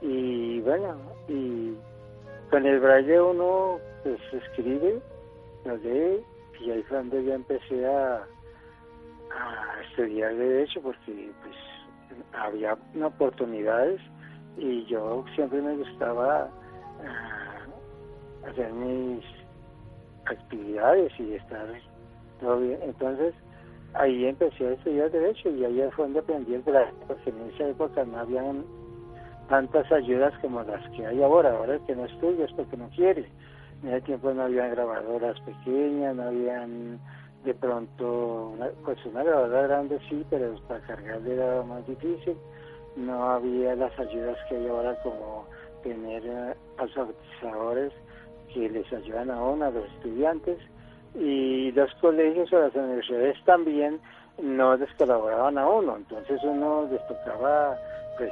y 0.00 0.60
bueno, 0.60 0.96
y 1.28 1.76
con 2.50 2.64
el 2.66 2.80
braille 2.80 3.20
uno 3.20 3.78
pues 4.02 4.20
escribe, 4.32 5.00
lo 5.64 5.76
lee 5.76 6.24
y 6.60 6.70
ahí 6.70 6.82
fue 6.84 6.98
donde 6.98 7.24
yo 7.24 7.34
empecé 7.34 7.86
a, 7.86 8.16
a 8.16 9.82
estudiar 9.88 10.34
derecho 10.34 10.80
porque 10.82 11.30
pues 11.42 11.56
había 12.32 12.76
oportunidades 13.04 14.00
y 14.56 14.84
yo 14.86 15.24
siempre 15.34 15.60
me 15.60 15.76
gustaba 15.76 16.48
ah, 17.04 18.48
hacer 18.48 18.72
mis 18.72 19.24
actividades 20.30 21.12
y 21.18 21.34
estar 21.34 21.66
todo 22.40 22.60
bien. 22.60 22.78
Entonces, 22.82 23.34
ahí 23.94 24.26
empecé 24.26 24.68
a 24.68 24.72
estudiar 24.72 25.10
Derecho 25.10 25.50
y 25.50 25.64
ahí 25.64 25.82
fue 25.92 26.04
donde 26.06 26.20
aprendí 26.20 26.54
el 26.54 26.64
derecho, 26.64 26.94
porque 27.06 27.30
en 27.30 27.50
esa 27.54 27.68
época 27.68 28.04
no 28.04 28.18
habían 28.18 28.64
tantas 29.48 29.90
ayudas 29.90 30.32
como 30.40 30.62
las 30.62 30.86
que 30.90 31.06
hay 31.06 31.22
ahora. 31.22 31.56
Ahora 31.56 31.74
el 31.74 31.80
que 31.82 31.96
no 31.96 32.04
estudia 32.04 32.44
es 32.44 32.52
porque 32.52 32.76
no 32.76 32.88
quiere. 32.90 33.28
En 33.82 33.88
ese 33.90 34.00
tiempo 34.02 34.32
no 34.32 34.42
había 34.42 34.68
grabadoras 34.68 35.40
pequeñas, 35.40 36.16
no 36.16 36.22
habían 36.24 36.98
de 37.44 37.54
pronto, 37.54 38.50
una, 38.54 38.68
pues 38.84 38.98
una 39.06 39.22
grabadora 39.22 39.62
grande 39.68 39.98
sí, 40.08 40.24
pero 40.28 40.54
para 40.66 40.80
cargarle 40.80 41.34
era 41.34 41.62
más 41.62 41.86
difícil. 41.86 42.36
No 42.96 43.30
había 43.30 43.76
las 43.76 43.96
ayudas 43.98 44.36
que 44.48 44.56
hay 44.56 44.66
ahora 44.66 44.96
como 45.02 45.46
tener 45.82 46.22
uh, 46.24 46.54
que 48.52 48.68
les 48.68 48.90
ayudan 48.92 49.30
a 49.30 49.42
uno, 49.42 49.66
a 49.66 49.70
los 49.70 49.84
estudiantes, 49.94 50.58
y 51.14 51.72
los 51.72 51.92
colegios 52.00 52.52
o 52.52 52.58
las 52.58 52.74
universidades 52.74 53.36
también 53.44 54.00
no 54.42 54.76
les 54.76 54.92
colaboraban 54.94 55.58
a 55.58 55.68
uno, 55.68 55.96
entonces 55.96 56.38
uno 56.44 56.88
les 56.90 57.04
tocaba 57.08 57.76
pues 58.16 58.30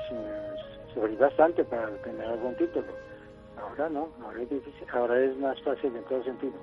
sufrir 0.94 1.18
bastante 1.18 1.64
para 1.64 1.88
tener 2.02 2.26
algún 2.26 2.56
título. 2.56 2.86
Ahora 3.56 3.88
no, 3.88 4.08
ahora 4.22 4.42
es 4.42 4.50
difícil, 4.50 4.86
ahora 4.92 5.24
es 5.24 5.36
más 5.38 5.60
fácil 5.62 5.96
en 5.96 6.04
todo 6.04 6.22
sentido. 6.22 6.54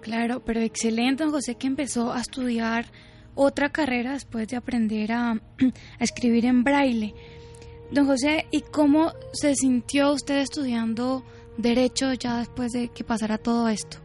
Claro, 0.00 0.40
pero 0.44 0.60
excelente, 0.60 1.22
don 1.22 1.32
José, 1.32 1.56
que 1.56 1.66
empezó 1.66 2.12
a 2.12 2.20
estudiar 2.20 2.86
otra 3.34 3.70
carrera 3.70 4.12
después 4.12 4.48
de 4.48 4.56
aprender 4.56 5.12
a 5.12 5.34
escribir 6.00 6.46
en 6.46 6.64
braille. 6.64 7.14
Don 7.92 8.06
José, 8.06 8.46
¿y 8.50 8.62
cómo 8.62 9.12
se 9.32 9.54
sintió 9.54 10.12
usted 10.12 10.38
estudiando 10.38 11.22
derecho 11.56 12.12
ya 12.14 12.38
después 12.38 12.72
de 12.72 12.88
que 12.88 13.04
pasara 13.04 13.38
todo 13.38 13.68
esto? 13.68 13.98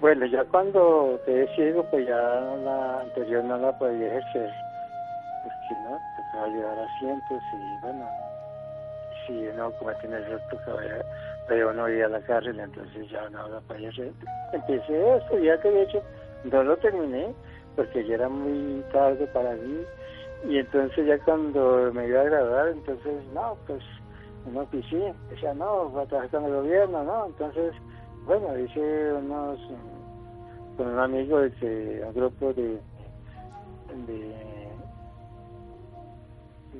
Bueno, 0.00 0.24
ya 0.26 0.44
cuando 0.44 1.20
quedé 1.26 1.46
ciego, 1.54 1.84
pues 1.90 2.06
ya 2.06 2.16
la 2.16 3.00
anterior 3.00 3.44
no 3.44 3.58
la 3.58 3.78
podía 3.78 4.06
ejercer, 4.06 4.50
porque 5.42 5.80
no, 5.82 5.98
tocaba 6.16 6.48
llevar 6.48 6.78
asientos 6.78 7.42
y 7.52 7.80
bueno, 7.82 8.08
si 9.26 9.32
no 9.56 9.70
cometía 9.72 10.16
el 10.16 10.24
reto, 10.24 10.58
pero 11.46 11.72
no 11.74 11.88
iba 11.88 12.06
a 12.06 12.08
la 12.08 12.20
cárcel, 12.20 12.58
entonces 12.58 13.10
ya 13.10 13.28
no 13.30 13.48
la 13.48 13.60
podía 13.60 13.90
hacer. 13.90 14.12
Empecé 14.52 15.10
a 15.10 15.16
estudiar 15.16 15.62
derecho, 15.62 16.02
no 16.44 16.64
lo 16.64 16.76
terminé, 16.78 17.34
porque 17.76 18.06
ya 18.06 18.14
era 18.14 18.28
muy 18.30 18.82
tarde 18.92 19.26
para 19.26 19.52
mí, 19.52 19.84
y 20.48 20.58
entonces 20.58 21.06
ya 21.06 21.18
cuando 21.18 21.92
me 21.92 22.08
iba 22.08 22.22
a 22.22 22.24
graduar, 22.24 22.68
entonces 22.68 23.24
no, 23.34 23.56
pues 23.66 23.82
que 24.70 24.82
sí, 24.82 25.00
decía, 25.30 25.54
no, 25.54 25.92
va 25.92 26.02
a 26.02 26.06
trabajar 26.06 26.30
con 26.30 26.44
el 26.44 26.54
gobierno, 26.54 27.04
¿no? 27.04 27.26
Entonces, 27.26 27.74
bueno, 28.24 28.58
hice 28.58 29.12
unos, 29.12 29.58
con 30.76 30.88
un 30.88 30.98
amigo 30.98 31.38
de 31.38 32.04
un 32.06 32.14
grupo 32.14 32.52
de, 32.52 32.80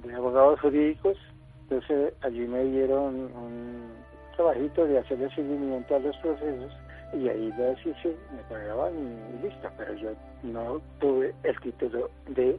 de, 0.02 0.14
abogados 0.14 0.60
jurídicos, 0.60 1.16
entonces 1.62 2.14
allí 2.22 2.46
me 2.46 2.64
dieron 2.64 3.14
un 3.34 3.92
trabajito 4.36 4.84
de 4.86 4.98
hacerle 4.98 5.28
seguimiento 5.34 5.96
a 5.96 6.00
los 6.00 6.16
procesos 6.18 6.72
y 7.12 7.28
ahí 7.28 7.52
lo 7.56 7.72
hice, 7.72 8.16
me 8.34 8.42
pagaban 8.48 8.92
y, 8.94 9.42
listo, 9.46 9.68
pero 9.76 9.94
yo 9.94 10.10
no 10.42 10.80
tuve 10.98 11.34
el 11.42 11.60
título 11.60 12.10
de, 12.28 12.58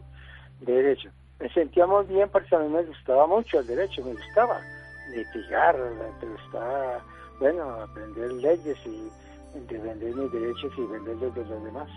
de 0.61 0.73
derecho. 0.73 1.09
Me 1.39 1.49
sentía 1.49 1.85
muy 1.87 2.05
bien 2.05 2.29
porque 2.29 2.55
a 2.55 2.59
mí 2.59 2.69
me 2.69 2.83
gustaba 2.83 3.27
mucho 3.27 3.59
el 3.59 3.67
derecho, 3.67 4.03
me 4.03 4.13
gustaba 4.13 4.59
litigar, 5.11 5.75
está, 6.45 7.03
bueno, 7.39 7.63
aprender 7.81 8.31
leyes 8.33 8.77
y 8.85 9.09
defender 9.67 10.15
mis 10.15 10.31
derechos 10.31 10.71
y 10.77 10.81
venderlos 10.81 11.35
de 11.35 11.45
los 11.45 11.63
demás. 11.63 11.89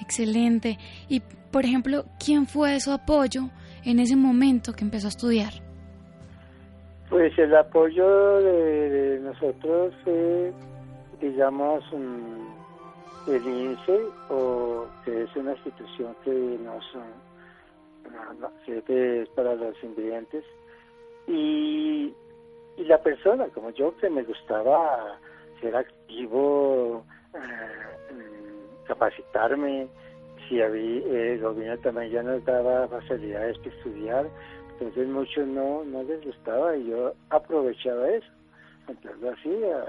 Excelente. 0.00 0.78
Y, 1.08 1.20
por 1.50 1.64
ejemplo, 1.64 2.04
¿quién 2.24 2.46
fue 2.46 2.78
su 2.80 2.92
apoyo 2.92 3.50
en 3.84 3.98
ese 3.98 4.16
momento 4.16 4.72
que 4.72 4.84
empezó 4.84 5.06
a 5.06 5.10
estudiar? 5.10 5.52
Pues 7.10 7.36
el 7.38 7.54
apoyo 7.56 8.38
de, 8.40 9.20
nosotros 9.22 9.94
fue, 10.04 10.52
digamos, 11.20 11.82
el 13.26 13.46
INSE, 13.46 14.00
o 14.28 14.86
que 15.04 15.22
es 15.22 15.36
una 15.36 15.52
institución 15.52 16.14
que 16.24 16.30
nos 16.30 16.84
que 18.86 19.22
es 19.22 19.28
para 19.30 19.54
los 19.54 19.74
ingredientes, 19.82 20.44
y, 21.28 22.14
y 22.76 22.84
la 22.84 22.98
persona, 23.02 23.46
como 23.48 23.70
yo, 23.70 23.96
que 23.98 24.10
me 24.10 24.22
gustaba 24.22 25.18
ser 25.60 25.76
activo, 25.76 27.04
eh, 27.34 28.78
capacitarme, 28.86 29.88
si 30.48 30.62
había, 30.62 31.32
el 31.32 31.40
gobierno 31.40 31.78
también 31.78 32.10
ya 32.10 32.22
nos 32.22 32.44
daba 32.44 32.88
facilidades 32.88 33.58
para 33.58 33.70
estudiar, 33.70 34.30
entonces 34.72 35.08
muchos 35.08 35.46
no, 35.46 35.84
no 35.84 36.02
les 36.04 36.24
gustaba 36.24 36.76
y 36.76 36.88
yo 36.88 37.12
aprovechaba 37.30 38.08
eso. 38.10 38.28
Entonces 38.88 39.20
lo 39.20 39.30
hacía, 39.32 39.84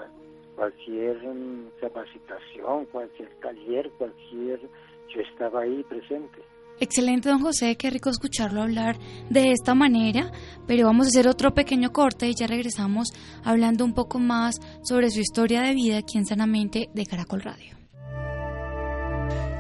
cualquier 0.56 1.18
mm, 1.24 1.70
capacitación, 1.80 2.86
cualquier 2.86 3.30
taller, 3.40 3.90
cualquier, 3.92 4.60
yo 5.08 5.22
estaba 5.22 5.62
ahí 5.62 5.84
presente. 5.84 6.42
Excelente, 6.82 7.30
don 7.30 7.42
José, 7.42 7.76
qué 7.76 7.90
rico 7.90 8.10
escucharlo 8.10 8.62
hablar 8.62 8.98
de 9.30 9.52
esta 9.52 9.76
manera, 9.76 10.32
pero 10.66 10.86
vamos 10.86 11.08
a 11.08 11.10
hacer 11.10 11.28
otro 11.28 11.54
pequeño 11.54 11.92
corte 11.92 12.30
y 12.30 12.36
ya 12.36 12.48
regresamos 12.48 13.10
hablando 13.44 13.84
un 13.84 13.94
poco 13.94 14.20
más 14.20 14.56
sobre 14.84 15.12
su 15.12 15.20
historia 15.20 15.62
de 15.62 15.74
vida 15.74 15.98
aquí 15.98 16.18
en 16.18 16.26
Sanamente 16.26 16.90
de 16.94 17.06
Caracol 17.06 17.42
Radio. 17.42 17.78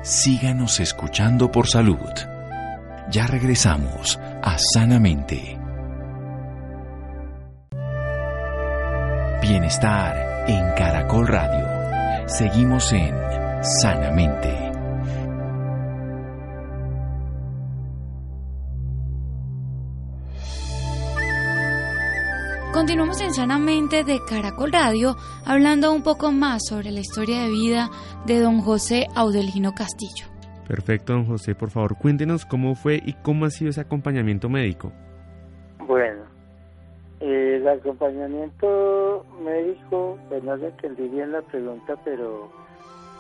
Síganos 0.02 0.80
escuchando 0.80 1.52
por 1.52 1.68
salud. 1.68 1.98
Ya 3.12 3.28
regresamos 3.28 4.18
a 4.42 4.58
Sanamente. 4.58 5.58
Bienestar 9.42 10.46
en 10.48 10.74
Caracol 10.76 11.28
Radio. 11.28 12.28
Seguimos 12.28 12.94
en 12.94 13.14
Sanamente. 13.82 14.69
Continuamos 22.80 23.20
en 23.20 23.34
Sanamente 23.34 24.06
de 24.06 24.22
Caracol 24.26 24.72
Radio 24.72 25.18
hablando 25.46 25.92
un 25.92 26.02
poco 26.02 26.32
más 26.32 26.62
sobre 26.70 26.92
la 26.92 27.02
historia 27.02 27.42
de 27.42 27.50
vida 27.50 27.90
de 28.26 28.40
don 28.40 28.62
José 28.62 29.08
Audelino 29.18 29.74
Castillo. 29.74 30.28
Perfecto, 30.66 31.12
don 31.12 31.26
José, 31.26 31.56
por 31.56 31.72
favor, 31.72 31.98
cuéntenos 31.98 32.46
cómo 32.46 32.76
fue 32.76 33.02
y 33.06 33.16
cómo 33.16 33.44
ha 33.44 33.50
sido 33.50 33.72
ese 33.72 33.82
acompañamiento 33.82 34.48
médico. 34.48 34.94
Bueno, 35.86 36.24
el 37.20 37.68
acompañamiento 37.68 39.26
médico, 39.44 40.18
pues 40.30 40.42
no 40.42 40.56
le 40.56 40.68
entendí 40.68 41.10
bien 41.10 41.34
la 41.34 41.42
pregunta, 41.42 41.98
pero 42.06 42.50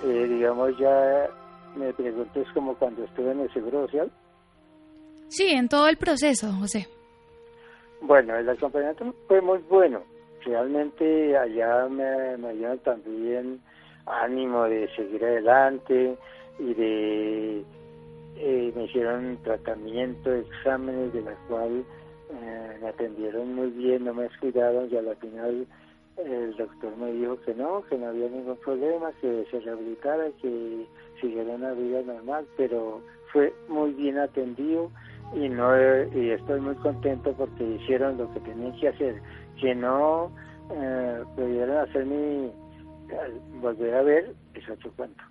eh, 0.06 0.26
digamos 0.30 0.72
ya 0.80 1.28
me 1.76 1.92
pregunto 1.92 2.40
es 2.40 2.48
como 2.54 2.76
cuando 2.76 3.04
estuve 3.04 3.34
en 3.34 3.42
el 3.42 3.54
Seguro 3.54 3.82
Social. 3.88 4.10
Sí, 5.28 5.50
en 5.50 5.68
todo 5.68 5.90
el 5.90 5.98
proceso, 5.98 6.50
José. 6.54 6.88
Bueno, 8.02 8.36
el 8.36 8.50
acompañamiento 8.50 9.14
fue 9.28 9.42
muy 9.42 9.60
bueno. 9.70 10.02
Realmente 10.46 11.38
allá 11.38 11.88
me, 11.90 12.38
me 12.38 12.54
dieron 12.54 12.80
también 12.80 13.60
ánimo 14.06 14.64
de 14.64 14.88
seguir 14.96 15.24
adelante 15.24 16.18
y 16.58 16.74
de 16.74 17.64
eh, 18.38 18.72
me 18.74 18.86
hicieron 18.86 19.38
tratamiento, 19.44 20.34
exámenes 20.34 21.12
de 21.14 21.22
la 21.22 21.36
cual 21.48 21.84
eh, 22.32 22.78
me 22.82 22.88
atendieron 22.88 23.54
muy 23.54 23.70
bien, 23.72 24.06
no 24.06 24.14
me 24.14 24.24
descuidaron 24.24 24.90
y 24.90 24.96
al 24.96 25.16
final 25.18 25.68
el 26.18 26.56
doctor 26.56 26.96
me 26.98 27.12
dijo 27.14 27.40
que 27.42 27.54
no, 27.54 27.84
que 27.90 27.98
no 27.98 28.08
había 28.08 28.30
ningún 28.30 28.58
problema, 28.58 29.12
que 29.20 29.46
se 29.52 29.60
rehabilitara, 29.60 30.30
que 30.42 30.86
siguiera 31.20 31.54
una 31.54 31.74
vida 31.74 32.02
normal, 32.02 32.46
pero 32.56 33.02
fue 33.32 33.54
muy 33.68 33.92
bien 33.92 34.18
atendido 34.18 34.90
y 35.34 35.50
no 35.50 35.76
y 36.16 36.32
estoy 36.32 36.60
muy 36.60 36.76
contento 36.76 37.34
porque 37.34 37.64
hicieron 37.64 38.18
lo 38.18 38.32
que 38.34 38.40
tenían 38.42 38.78
que 38.80 38.90
hacer. 38.90 39.22
Que 39.60 39.76
no 39.76 40.32
eh, 40.72 41.24
pudieron 41.36 41.78
hacer 41.78 42.06
mi 42.06 42.52
volver 43.62 43.96
a 43.96 44.02
ver 44.04 44.36
es 44.54 44.70
otro 44.70 44.92
cuento. 44.96 45.24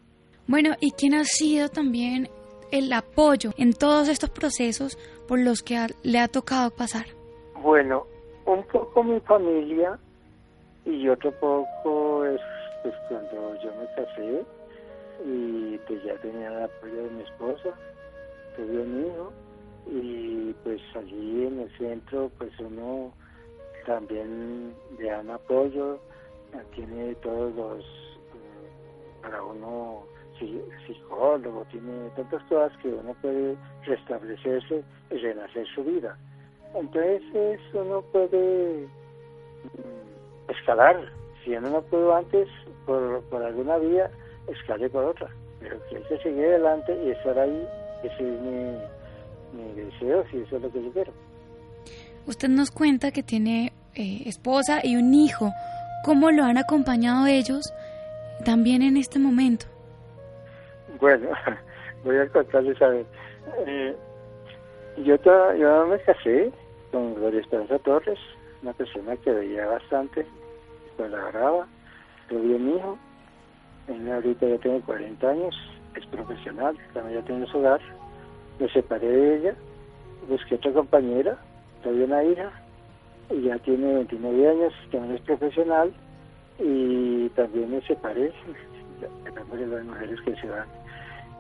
Bueno 0.47 0.75
y 0.81 0.90
quién 0.93 1.14
ha 1.14 1.25
sido 1.25 1.69
también 1.69 2.28
el 2.71 2.93
apoyo 2.93 3.52
en 3.57 3.73
todos 3.73 4.09
estos 4.09 4.31
procesos 4.31 4.99
por 5.26 5.38
los 5.38 5.62
que 5.62 5.87
le 6.02 6.19
ha 6.19 6.28
tocado 6.28 6.71
pasar 6.71 7.07
bueno 7.62 8.07
un 8.47 8.62
poco 8.64 9.02
mi 9.02 9.21
familia 9.21 9.99
y 10.85 11.09
otro 11.09 11.31
poco 11.33 12.25
es 12.25 12.40
pues 12.83 12.95
cuando 13.09 13.55
yo 13.62 13.71
me 13.75 13.87
casé 13.97 14.45
y 15.26 15.78
pues 15.87 16.02
ya 16.05 16.14
tenía 16.21 16.49
el 16.49 16.62
apoyo 16.62 17.05
de 17.05 17.11
mi 17.11 17.23
esposa 17.23 17.71
tuve 18.57 18.83
un 18.83 19.07
hijo 19.07 19.33
y 19.90 20.54
pues 20.64 20.80
allí 20.95 21.47
en 21.47 21.61
el 21.61 21.78
centro 21.78 22.30
pues 22.38 22.52
uno 22.61 23.12
también 23.87 24.75
le 24.99 25.11
dan 25.11 25.31
apoyo, 25.31 25.98
tiene 26.74 27.14
todos 27.16 27.55
los, 27.55 27.85
eh, 27.85 29.22
para 29.22 29.42
uno 29.42 30.05
psicólogo, 30.87 31.64
tiene 31.70 32.11
tantas 32.11 32.42
cosas 32.44 32.77
que 32.79 32.88
uno 32.88 33.14
puede 33.20 33.57
restablecerse 33.85 34.85
y 35.11 35.16
renacer 35.16 35.66
su 35.74 35.83
vida. 35.85 36.16
Entonces 36.74 37.61
uno 37.72 38.03
puede 38.12 38.87
mm, 39.64 40.51
escalar, 40.51 41.11
si 41.42 41.57
uno 41.57 41.70
no 41.70 41.83
pudo 41.83 42.14
antes 42.14 42.48
por, 42.87 43.22
por 43.24 43.42
alguna 43.42 43.79
vía, 43.79 44.11
escale 44.48 44.88
por 44.90 45.05
otra, 45.05 45.29
pero 45.61 45.79
que 45.88 45.96
hay 45.96 46.03
que 46.05 46.18
seguir 46.18 46.44
adelante 46.44 46.96
y 47.05 47.11
estar 47.11 47.38
ahí, 47.38 47.66
ese 48.03 48.35
es 48.35 48.40
mi 48.40 48.79
mi 49.59 49.83
deseo, 49.83 50.25
si 50.31 50.38
eso 50.38 50.57
es 50.57 50.62
lo 50.62 50.71
que 50.71 50.83
yo 50.83 50.92
quiero. 50.92 51.12
Usted 52.27 52.49
nos 52.49 52.71
cuenta 52.71 53.11
que 53.11 53.23
tiene 53.23 53.73
eh, 53.94 54.23
esposa 54.27 54.81
y 54.83 54.97
un 54.97 55.14
hijo. 55.14 55.53
¿Cómo 56.05 56.31
lo 56.31 56.44
han 56.44 56.59
acompañado 56.59 57.27
ellos 57.27 57.73
también 58.44 58.83
en 58.83 58.97
este 58.97 59.18
momento? 59.18 59.66
Bueno, 61.01 61.29
voy 62.05 62.16
a 62.16 62.29
contarles 62.29 62.81
a 62.83 62.88
ver. 62.88 63.07
Eh, 63.66 63.97
yo, 65.05 65.16
yo 65.59 65.87
me 65.87 65.99
casé 66.01 66.53
con 66.92 67.14
Gloria 67.14 67.40
Esperanza 67.40 67.79
Torres, 67.81 68.18
una 68.62 68.73
persona 68.73 69.16
que 69.16 69.31
veía 69.31 69.66
bastante, 69.66 70.27
la 70.99 71.31
graba, 71.31 71.66
tuve 72.29 72.57
un 72.57 72.77
hijo, 72.77 72.99
él 73.88 74.12
ahorita 74.12 74.47
ya 74.47 74.59
tiene 74.59 74.81
40 74.81 75.29
años, 75.29 75.55
es 75.94 76.07
profesional, 76.07 76.77
también 76.92 77.21
ya 77.21 77.27
tiene 77.27 77.47
su 77.47 77.59
hogar, 77.59 77.81
me 78.59 78.68
separé 78.71 79.09
de 79.09 79.37
ella, 79.37 79.55
busqué 80.29 80.57
otra 80.57 80.73
compañera, 80.73 81.38
tuve 81.83 82.05
una 82.05 82.25
hija, 82.25 82.51
y 83.31 83.42
ya 83.42 83.59
tiene 83.59 83.94
29 83.94 84.49
años, 84.49 84.73
también 84.90 85.14
es 85.16 85.21
profesional, 85.23 85.92
y 86.59 87.29
también 87.31 87.71
me 87.71 87.81
separé, 87.83 88.33
de 89.57 89.66
las 89.66 89.85
mujeres 89.85 90.21
que 90.23 90.35
se 90.37 90.49
van. 90.49 90.66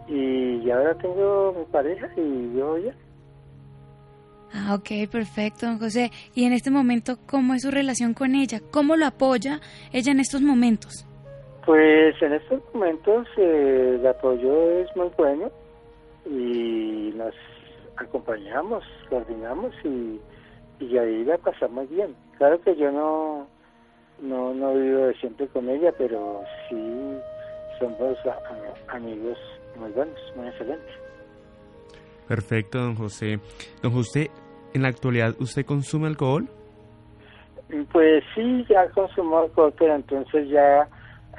Y 0.08 0.70
ahora 0.70 0.94
tengo 0.94 1.54
mi 1.58 1.64
pareja 1.66 2.08
y 2.16 2.56
yo 2.56 2.78
ya. 2.78 2.94
Ah, 4.54 4.74
ok, 4.74 5.10
perfecto, 5.10 5.66
don 5.66 5.78
José. 5.78 6.10
Y 6.34 6.44
en 6.44 6.54
este 6.54 6.70
momento, 6.70 7.18
¿cómo 7.26 7.52
es 7.52 7.62
su 7.62 7.70
relación 7.70 8.14
con 8.14 8.34
ella? 8.34 8.60
¿Cómo 8.70 8.96
lo 8.96 9.04
apoya 9.04 9.60
ella 9.92 10.12
en 10.12 10.20
estos 10.20 10.40
momentos? 10.40 11.06
Pues 11.66 12.20
en 12.22 12.32
estos 12.32 12.62
momentos 12.72 13.28
eh, 13.36 13.98
el 14.00 14.06
apoyo 14.06 14.70
es 14.80 14.96
muy 14.96 15.10
bueno 15.18 15.50
y 16.28 17.12
nos 17.16 17.34
acompañamos, 17.96 18.84
coordinamos 19.08 19.74
y, 19.84 20.20
y 20.80 20.98
ahí 20.98 21.24
la 21.24 21.38
pasamos 21.38 21.88
bien. 21.88 22.14
Claro 22.36 22.60
que 22.60 22.76
yo 22.76 22.92
no, 22.92 23.46
no, 24.20 24.54
no 24.54 24.74
vivo 24.74 25.06
de 25.06 25.14
siempre 25.14 25.48
con 25.48 25.68
ella, 25.68 25.92
pero 25.96 26.42
sí 26.68 27.16
somos 27.78 28.18
amigos 28.88 29.38
muy 29.76 29.90
buenos, 29.90 30.18
muy 30.36 30.48
excelentes. 30.48 30.94
Perfecto, 32.26 32.78
don 32.78 32.94
José. 32.94 33.40
Don 33.82 33.92
José, 33.92 34.30
¿en 34.74 34.82
la 34.82 34.88
actualidad 34.88 35.34
usted 35.40 35.64
consume 35.64 36.08
alcohol? 36.08 36.48
Pues 37.92 38.24
sí, 38.34 38.64
ya 38.68 38.88
consumo 38.90 39.38
alcohol, 39.38 39.74
pero 39.78 39.94
entonces 39.94 40.48
ya 40.48 40.88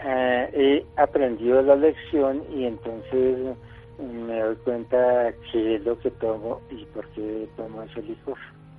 eh, 0.03 0.49
he 0.53 1.01
aprendido 1.01 1.61
la 1.61 1.75
lección 1.75 2.43
y 2.51 2.65
entonces 2.65 3.57
me 3.99 4.39
doy 4.39 4.55
cuenta 4.57 5.31
qué 5.51 5.75
es 5.75 5.85
lo 5.85 5.97
que 5.99 6.11
tomo 6.11 6.61
y 6.69 6.85
por 6.85 7.07
qué 7.09 7.47
tomo 7.55 7.83
ese 7.83 8.01
licor. 8.01 8.37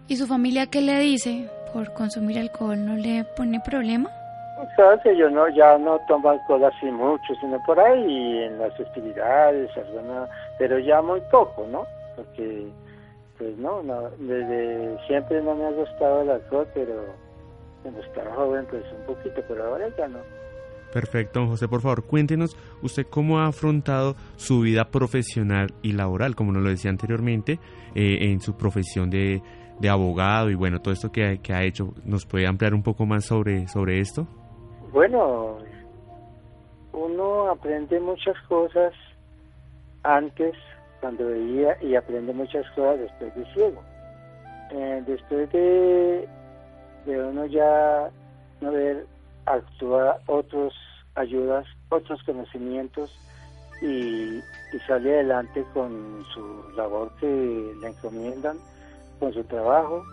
¿Y 0.08 0.16
su 0.16 0.26
familia 0.26 0.66
qué 0.66 0.80
le 0.80 0.98
dice 0.98 1.48
por 1.72 1.92
consumir 1.94 2.38
alcohol? 2.38 2.84
¿No 2.84 2.96
le 2.96 3.24
pone 3.36 3.60
problema? 3.60 4.10
Sabes 4.76 5.00
que 5.02 5.16
yo 5.16 5.30
no, 5.30 5.48
ya 5.48 5.78
no 5.78 5.98
tomo 6.06 6.30
alcohol 6.30 6.64
así 6.64 6.86
mucho, 6.86 7.34
sino 7.40 7.58
por 7.64 7.78
ahí 7.80 8.38
en 8.38 8.58
las 8.58 8.76
festividades, 8.76 9.70
alguna, 9.76 10.28
pero 10.58 10.78
ya 10.78 11.00
muy 11.00 11.20
poco, 11.30 11.66
¿no? 11.70 11.86
Porque, 12.16 12.66
pues 13.38 13.56
no, 13.56 13.82
no, 13.82 14.10
desde 14.18 14.98
siempre 15.06 15.40
no 15.42 15.54
me 15.54 15.64
ha 15.64 15.70
gustado 15.70 16.22
el 16.22 16.30
alcohol, 16.30 16.68
pero 16.74 17.06
cuando 17.82 18.00
estaba 18.00 18.34
joven, 18.34 18.66
pues 18.68 18.84
un 18.92 19.14
poquito, 19.14 19.42
pero 19.48 19.64
ahora 19.64 19.88
ya 19.96 20.08
no. 20.08 20.18
Perfecto, 20.92 21.40
don 21.40 21.48
José, 21.48 21.68
por 21.68 21.80
favor, 21.80 22.04
cuéntenos 22.04 22.56
usted 22.82 23.06
cómo 23.08 23.38
ha 23.38 23.46
afrontado 23.46 24.16
su 24.36 24.60
vida 24.60 24.90
profesional 24.90 25.68
y 25.82 25.92
laboral, 25.92 26.34
como 26.34 26.52
nos 26.52 26.62
lo 26.62 26.70
decía 26.70 26.90
anteriormente, 26.90 27.60
eh, 27.94 28.30
en 28.30 28.40
su 28.40 28.56
profesión 28.56 29.08
de, 29.08 29.40
de, 29.78 29.88
abogado 29.88 30.50
y 30.50 30.54
bueno, 30.56 30.80
todo 30.80 30.92
esto 30.92 31.12
que, 31.12 31.38
que, 31.42 31.52
ha 31.52 31.62
hecho. 31.62 31.94
¿Nos 32.04 32.26
puede 32.26 32.46
ampliar 32.46 32.74
un 32.74 32.82
poco 32.82 33.06
más 33.06 33.24
sobre, 33.24 33.68
sobre 33.68 34.00
esto? 34.00 34.26
Bueno, 34.92 35.58
uno 36.92 37.48
aprende 37.48 38.00
muchas 38.00 38.36
cosas 38.48 38.92
antes, 40.02 40.54
cuando 41.00 41.28
veía, 41.28 41.76
y 41.82 41.94
aprende 41.94 42.32
muchas 42.32 42.68
cosas 42.72 42.98
después 42.98 43.34
de 43.36 43.44
ciego. 43.54 43.82
Eh, 44.72 45.02
después 45.06 45.50
de, 45.52 46.28
de 47.06 47.22
uno 47.22 47.46
ya 47.46 48.10
no 48.60 48.72
ver 48.72 49.06
actúa 49.52 50.18
otros 50.26 50.74
ayudas, 51.14 51.66
otros 51.88 52.22
conocimientos, 52.24 53.10
y, 53.82 54.38
y 54.38 54.78
sale 54.86 55.14
adelante 55.14 55.64
con 55.72 56.24
su 56.34 56.70
labor 56.76 57.10
que 57.18 57.74
le 57.80 57.88
encomiendan, 57.88 58.58
con 59.18 59.32
su 59.32 59.42
trabajo 59.44 60.04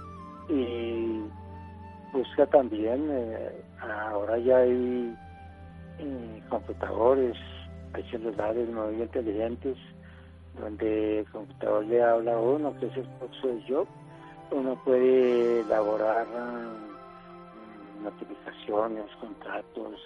y 0.49 1.23
busca 2.13 2.45
también, 2.47 3.07
eh, 3.11 3.61
ahora 3.81 4.37
ya 4.37 4.57
hay 4.57 5.15
eh, 5.99 6.43
computadores, 6.49 7.35
hay 7.93 8.03
celulares 8.03 8.69
muy 8.69 9.01
inteligentes, 9.01 9.77
donde 10.59 11.19
el 11.19 11.25
computador 11.29 11.85
le 11.85 12.01
habla 12.01 12.33
a 12.33 12.39
uno, 12.39 12.73
que 12.79 12.87
es 12.87 12.97
el 12.97 13.03
de 13.03 13.63
yo, 13.67 13.85
uno 14.51 14.75
puede 14.85 15.59
elaborar 15.61 16.25
notificaciones, 18.11 19.05
contratos, 19.19 19.99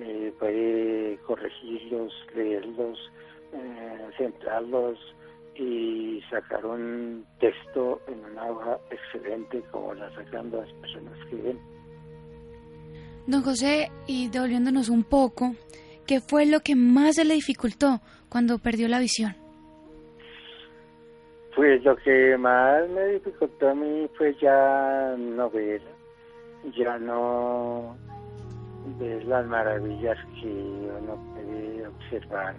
eh, 0.00 0.32
puede 0.38 1.18
corregirlos, 1.26 2.12
leerlos, 2.34 2.98
eh, 3.52 4.10
centrarlos 4.16 4.98
y 5.54 6.22
sacar 6.30 6.64
un 6.64 7.26
texto 7.38 8.00
en 8.08 8.24
una 8.24 8.50
hoja 8.50 8.78
excelente 8.90 9.62
como 9.70 9.94
la 9.94 10.10
sacan 10.14 10.50
las 10.50 10.72
personas 10.74 11.18
que 11.28 11.36
ven. 11.36 11.58
Don 13.26 13.42
José, 13.42 13.90
y 14.06 14.28
devolviéndonos 14.28 14.88
un 14.88 15.04
poco, 15.04 15.54
¿qué 16.06 16.20
fue 16.20 16.46
lo 16.46 16.60
que 16.60 16.74
más 16.74 17.16
se 17.16 17.24
le 17.24 17.34
dificultó 17.34 18.00
cuando 18.28 18.58
perdió 18.58 18.88
la 18.88 18.98
visión? 18.98 19.36
Pues 21.54 21.84
lo 21.84 21.94
que 21.96 22.36
más 22.38 22.88
me 22.88 23.06
dificultó 23.08 23.68
a 23.68 23.74
mí 23.74 24.08
fue 24.16 24.34
ya 24.40 25.14
no 25.18 25.50
ver, 25.50 25.82
ya 26.70 26.98
no 26.98 27.96
ver 28.98 29.24
las 29.24 29.46
maravillas 29.46 30.18
que 30.40 30.48
uno 31.00 31.16
puede 31.34 31.86
observar, 31.86 32.54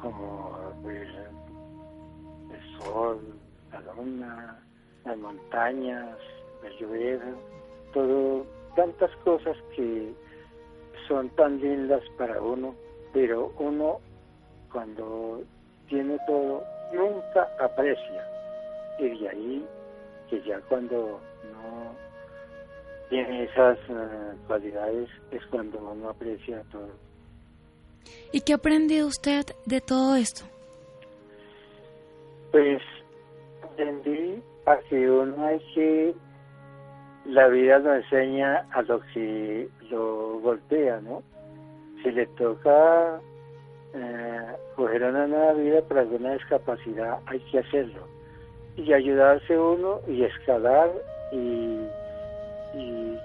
como 0.00 0.56
el 0.84 2.78
sol, 2.78 3.20
la 3.72 3.80
luna, 3.94 4.58
las 5.04 5.18
montañas, 5.18 6.16
la 6.62 6.70
lluvia, 6.78 7.20
todo, 7.92 8.46
tantas 8.76 9.10
cosas 9.24 9.56
que 9.74 10.14
son 11.06 11.28
tan 11.30 11.60
lindas 11.60 12.02
para 12.16 12.40
uno, 12.40 12.74
pero 13.12 13.52
uno 13.58 13.98
cuando 14.70 15.42
tiene 15.88 16.18
todo 16.26 16.62
nunca 16.92 17.48
aprecia. 17.60 18.24
Y 18.98 19.18
de 19.18 19.28
ahí 19.28 19.66
que 20.28 20.42
ya 20.42 20.60
cuando 20.68 21.20
no 21.52 22.07
tiene 23.08 23.44
esas 23.44 23.78
eh, 23.88 24.36
cualidades 24.46 25.08
es 25.30 25.44
cuando 25.46 25.78
uno 25.78 26.10
aprecia 26.10 26.62
todo. 26.70 26.90
¿Y 28.32 28.40
qué 28.40 28.54
aprendió 28.54 29.06
usted 29.06 29.46
de 29.66 29.80
todo 29.80 30.16
esto? 30.16 30.44
Pues 32.50 32.82
aprendí 33.62 34.42
a 34.66 34.76
que 34.88 35.10
uno 35.10 35.46
hay 35.46 35.60
que, 35.74 36.14
la 37.26 37.48
vida 37.48 37.78
nos 37.78 38.04
enseña 38.04 38.66
a 38.72 38.82
lo 38.82 39.00
que 39.12 39.68
lo 39.90 40.40
golpea, 40.40 41.00
¿no? 41.00 41.22
Si 42.02 42.10
le 42.10 42.26
toca 42.26 43.20
eh, 43.94 44.56
coger 44.76 45.02
una 45.02 45.26
nueva 45.26 45.52
vida 45.54 45.82
por 45.82 45.98
alguna 45.98 46.34
discapacidad, 46.34 47.18
hay 47.26 47.40
que 47.50 47.58
hacerlo. 47.58 48.06
Y 48.76 48.92
ayudarse 48.92 49.58
uno 49.58 50.00
y 50.06 50.22
escalar 50.22 50.90
y, 51.32 51.78
y 52.74 53.18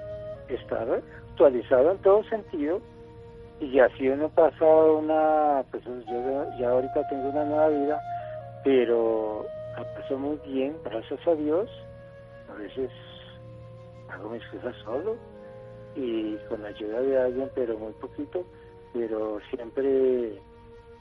estar 0.50 0.88
actualizado 1.30 1.92
en 1.92 1.98
todo 2.00 2.24
sentido. 2.26 2.82
Y 3.60 3.80
así 3.80 4.10
uno 4.10 4.30
pasa 4.30 4.66
una, 4.66 5.64
pues 5.72 5.84
yo 5.86 6.58
ya 6.60 6.70
ahorita 6.70 7.08
tengo 7.08 7.30
una 7.30 7.46
nueva 7.46 7.70
vida, 7.70 8.02
pero 8.64 9.46
la 9.78 9.84
paso 9.96 10.18
muy 10.18 10.38
bien, 10.46 10.76
gracias 10.84 11.26
a 11.28 11.36
Dios. 11.36 11.70
A 12.50 12.56
veces 12.56 12.92
hago 14.10 14.30
mis 14.30 14.46
cosas 14.48 14.76
solo 14.84 15.16
y 15.96 16.36
con 16.50 16.62
la 16.62 16.70
ayuda 16.70 17.02
de 17.02 17.22
alguien, 17.22 17.50
pero 17.56 17.78
muy 17.78 17.94
poquito, 17.94 18.44
pero 18.94 19.40
siempre 19.50 20.40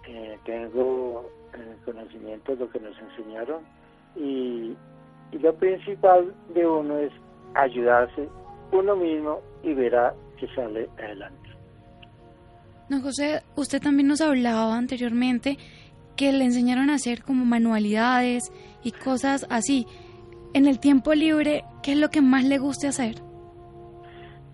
eh, 0.07 0.39
tengo 0.45 1.29
el 1.55 1.77
conocimiento 1.85 2.53
de 2.53 2.65
lo 2.65 2.71
que 2.71 2.81
nos 2.81 2.97
enseñaron 2.99 3.63
y, 4.17 4.77
y 5.33 5.39
lo 5.39 5.55
principal 5.55 6.33
de 6.55 6.67
uno 6.67 6.99
es 6.99 7.13
ayudarse 7.55 8.29
uno 8.73 8.97
mismo 8.97 9.41
y 9.63 9.75
verá 9.75 10.15
que 10.39 10.47
sale 10.55 10.89
adelante. 10.99 11.51
Don 12.89 13.03
José, 13.03 13.43
usted 13.57 13.81
también 13.81 14.09
nos 14.09 14.21
hablaba 14.21 14.77
anteriormente 14.77 15.57
que 16.17 16.33
le 16.33 16.45
enseñaron 16.45 16.91
a 16.91 16.95
hacer 16.95 17.23
como 17.23 17.45
manualidades 17.45 18.53
y 18.83 18.93
cosas 18.93 19.47
así. 19.51 19.87
En 20.55 20.67
el 20.67 20.79
tiempo 20.79 21.15
libre, 21.15 21.65
¿qué 21.83 21.93
es 21.93 21.99
lo 21.99 22.11
que 22.11 22.21
más 22.21 22.45
le 22.45 22.59
gusta 22.59 22.89
hacer? 22.89 23.17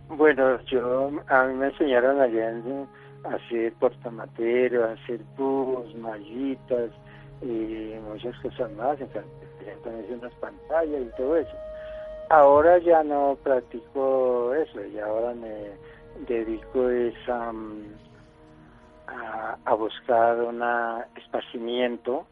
Bueno, 0.09 0.61
yo 0.65 1.11
a 1.29 1.45
mí 1.45 1.55
me 1.55 1.67
enseñaron 1.67 2.21
allá 2.21 2.51
en, 2.51 2.87
hacer 3.25 3.73
portamatero, 3.75 4.85
hacer 4.85 5.21
bus, 5.37 5.95
mallitas 5.97 6.91
y 7.43 7.95
muchas 8.09 8.37
cosas 8.41 8.71
más, 8.73 8.99
también 9.83 10.19
unas 10.19 10.33
pantallas 10.35 11.03
y 11.03 11.17
todo 11.17 11.37
eso. 11.37 11.57
Ahora 12.31 12.77
ya 12.79 13.03
no 13.03 13.38
practico 13.43 14.55
eso, 14.55 14.85
y 14.85 14.99
ahora 14.99 15.33
me 15.33 15.71
dedico 16.27 16.91
es 16.91 17.14
a, 17.27 17.53
a, 19.64 19.75
buscar 19.75 20.38
un 20.43 20.62
esparcimiento 21.17 22.27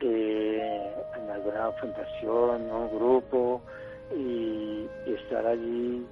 eh, 0.00 0.94
en 1.16 1.30
alguna 1.30 1.72
fundación, 1.72 2.70
un 2.70 2.88
grupo 2.94 3.62
y, 4.14 4.86
estar 5.06 5.46
allí 5.46 6.06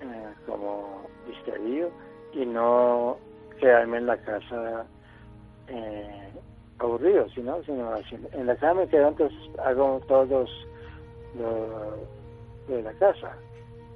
eh, 0.00 0.34
como 0.46 1.06
distraído 1.28 1.90
y 2.32 2.44
no 2.44 3.16
quedarme 3.60 3.98
en 3.98 4.06
la 4.06 4.16
casa 4.16 4.86
eh, 5.68 6.32
aburrido, 6.80 7.28
sino, 7.30 7.62
sino 7.62 7.96
en 8.32 8.46
la 8.46 8.56
casa 8.56 8.74
me 8.74 8.88
quedo, 8.88 9.08
entonces 9.08 9.38
hago 9.64 10.00
todos 10.08 10.50
los, 11.38 12.23
de 12.68 12.82
la 12.82 12.92
casa, 12.94 13.36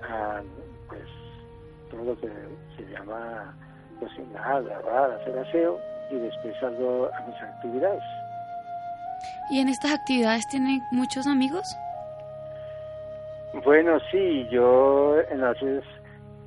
ah, 0.02 0.40
pues 0.88 1.02
todo 1.90 2.04
lo 2.04 2.20
que 2.20 2.28
se 2.76 2.83
llama 2.90 3.54
cocinar, 4.00 4.62
lavar, 4.62 5.12
hacer 5.12 5.38
aseo 5.38 5.78
y 6.11 6.16
después 6.16 6.54
salgo 6.61 7.11
a 7.14 7.20
mis 7.26 7.42
actividades. 7.42 8.02
¿Y 9.50 9.61
en 9.61 9.68
estas 9.68 9.92
actividades 9.92 10.46
tienen 10.48 10.81
muchos 10.92 11.26
amigos? 11.26 11.76
Bueno, 13.64 13.98
sí, 14.11 14.46
yo 14.50 15.18
en 15.31 15.40
las 15.40 15.57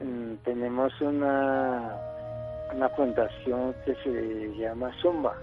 Mm, 0.03 0.35
tenemos 0.43 0.99
una, 0.99 1.95
una 2.73 2.89
fundación 2.89 3.75
que 3.85 3.93
se 4.03 4.55
llama 4.57 4.91
Zumba. 4.99 5.35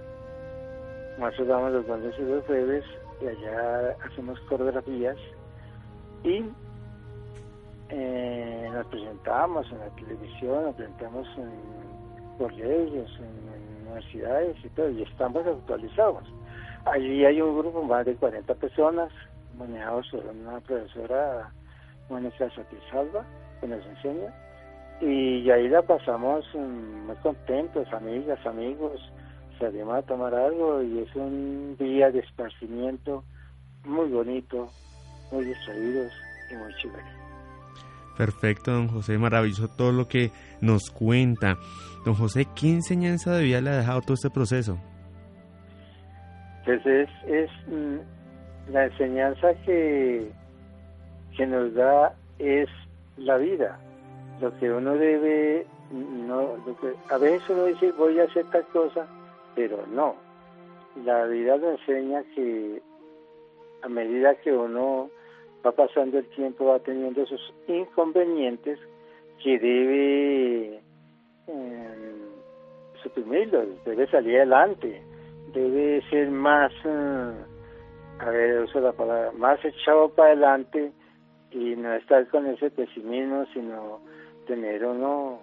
Nosotros 1.18 1.48
damos 1.48 1.72
los 1.72 1.86
lunes 1.86 2.14
y 2.18 2.22
los 2.22 2.44
jueves 2.44 2.84
y 3.20 3.26
allá 3.28 3.96
hacemos 4.04 4.38
coreografías 4.48 5.16
y 6.24 6.44
eh, 7.90 8.68
nos 8.72 8.86
presentamos 8.86 9.70
en 9.72 9.78
la 9.78 9.88
televisión, 9.90 10.64
nos 10.64 10.74
presentamos 10.74 11.26
en 11.36 12.38
colegios, 12.38 13.10
en, 13.18 13.48
universidades 13.88 14.56
y 14.62 14.68
todo, 14.70 14.90
y 14.90 15.02
estamos 15.02 15.46
actualizados. 15.46 16.24
Allí 16.84 17.24
hay 17.24 17.40
un 17.40 17.58
grupo 17.58 17.82
más 17.82 18.04
de 18.04 18.14
40 18.14 18.54
personas, 18.54 19.10
manejados 19.56 20.08
por 20.10 20.26
una 20.26 20.60
profesora, 20.60 21.50
Mónica 22.10 22.50
Satisfalva, 22.50 23.24
que 23.60 23.66
nos 23.66 23.84
enseña, 23.86 24.32
y 25.00 25.50
ahí 25.50 25.68
la 25.68 25.82
pasamos 25.82 26.44
mm, 26.54 27.06
muy 27.06 27.16
contentos, 27.16 27.90
amigas, 27.92 28.44
amigos, 28.44 29.00
salimos 29.58 29.96
a 29.96 30.02
tomar 30.02 30.34
algo 30.34 30.82
y 30.82 31.00
es 31.00 31.14
un 31.16 31.76
día 31.78 32.10
de 32.10 32.20
esparcimiento 32.20 33.24
muy 33.84 34.08
bonito, 34.08 34.68
muy 35.30 35.44
distraídos 35.44 36.12
y 36.50 36.56
muy 36.56 36.74
chévere. 36.74 37.17
Perfecto, 38.18 38.72
don 38.72 38.88
José, 38.88 39.16
maravilloso 39.16 39.68
todo 39.68 39.92
lo 39.92 40.08
que 40.08 40.30
nos 40.60 40.90
cuenta. 40.90 41.56
Don 42.04 42.14
José, 42.14 42.46
¿qué 42.54 42.68
enseñanza 42.68 43.34
de 43.34 43.44
vida 43.44 43.60
le 43.60 43.70
ha 43.70 43.76
dejado 43.78 44.02
todo 44.02 44.14
este 44.14 44.28
proceso? 44.28 44.78
Pues 46.66 46.84
es, 46.84 47.08
es 47.26 47.50
mm, 47.68 48.72
la 48.72 48.84
enseñanza 48.84 49.54
que, 49.64 50.30
que 51.36 51.46
nos 51.46 51.72
da 51.72 52.14
es 52.38 52.68
la 53.16 53.38
vida 53.38 53.78
lo 54.40 54.56
que 54.58 54.70
uno 54.70 54.94
debe, 54.94 55.66
no, 55.90 56.56
a 57.10 57.18
veces 57.18 57.42
uno 57.48 57.64
dice 57.64 57.92
voy 57.92 58.18
a 58.20 58.24
hacer 58.24 58.44
tal 58.50 58.64
cosa, 58.66 59.06
pero 59.54 59.84
no. 59.88 60.14
La 61.04 61.24
vida 61.26 61.56
lo 61.56 61.72
enseña 61.72 62.22
que 62.34 62.80
a 63.82 63.88
medida 63.88 64.34
que 64.36 64.52
uno 64.52 65.10
va 65.64 65.72
pasando 65.72 66.18
el 66.18 66.26
tiempo 66.30 66.66
va 66.66 66.78
teniendo 66.80 67.22
esos 67.22 67.54
inconvenientes 67.66 68.78
que 69.42 69.58
debe 69.58 70.80
em, 71.46 72.28
suprimirlo, 73.02 73.64
debe 73.84 74.06
salir 74.08 74.36
adelante, 74.36 75.02
debe 75.52 76.02
ser 76.10 76.30
más, 76.30 76.72
eh, 76.84 77.32
a 78.20 78.30
ver, 78.30 78.62
uso 78.62 78.80
la 78.80 78.92
palabra, 78.92 79.32
más 79.32 79.64
echado 79.64 80.08
para 80.10 80.32
adelante 80.32 80.92
y 81.50 81.76
no 81.76 81.94
estar 81.94 82.26
con 82.28 82.46
ese 82.46 82.70
pesimismo, 82.70 83.46
sino 83.52 84.00
tener 84.46 84.84
uno 84.84 85.40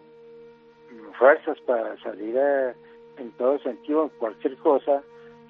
fuerzas 1.18 1.60
para 1.62 1.98
salir 2.02 2.38
en 3.18 3.32
todo 3.38 3.58
sentido, 3.60 4.04
en 4.04 4.10
cualquier 4.20 4.58
cosa, 4.58 5.02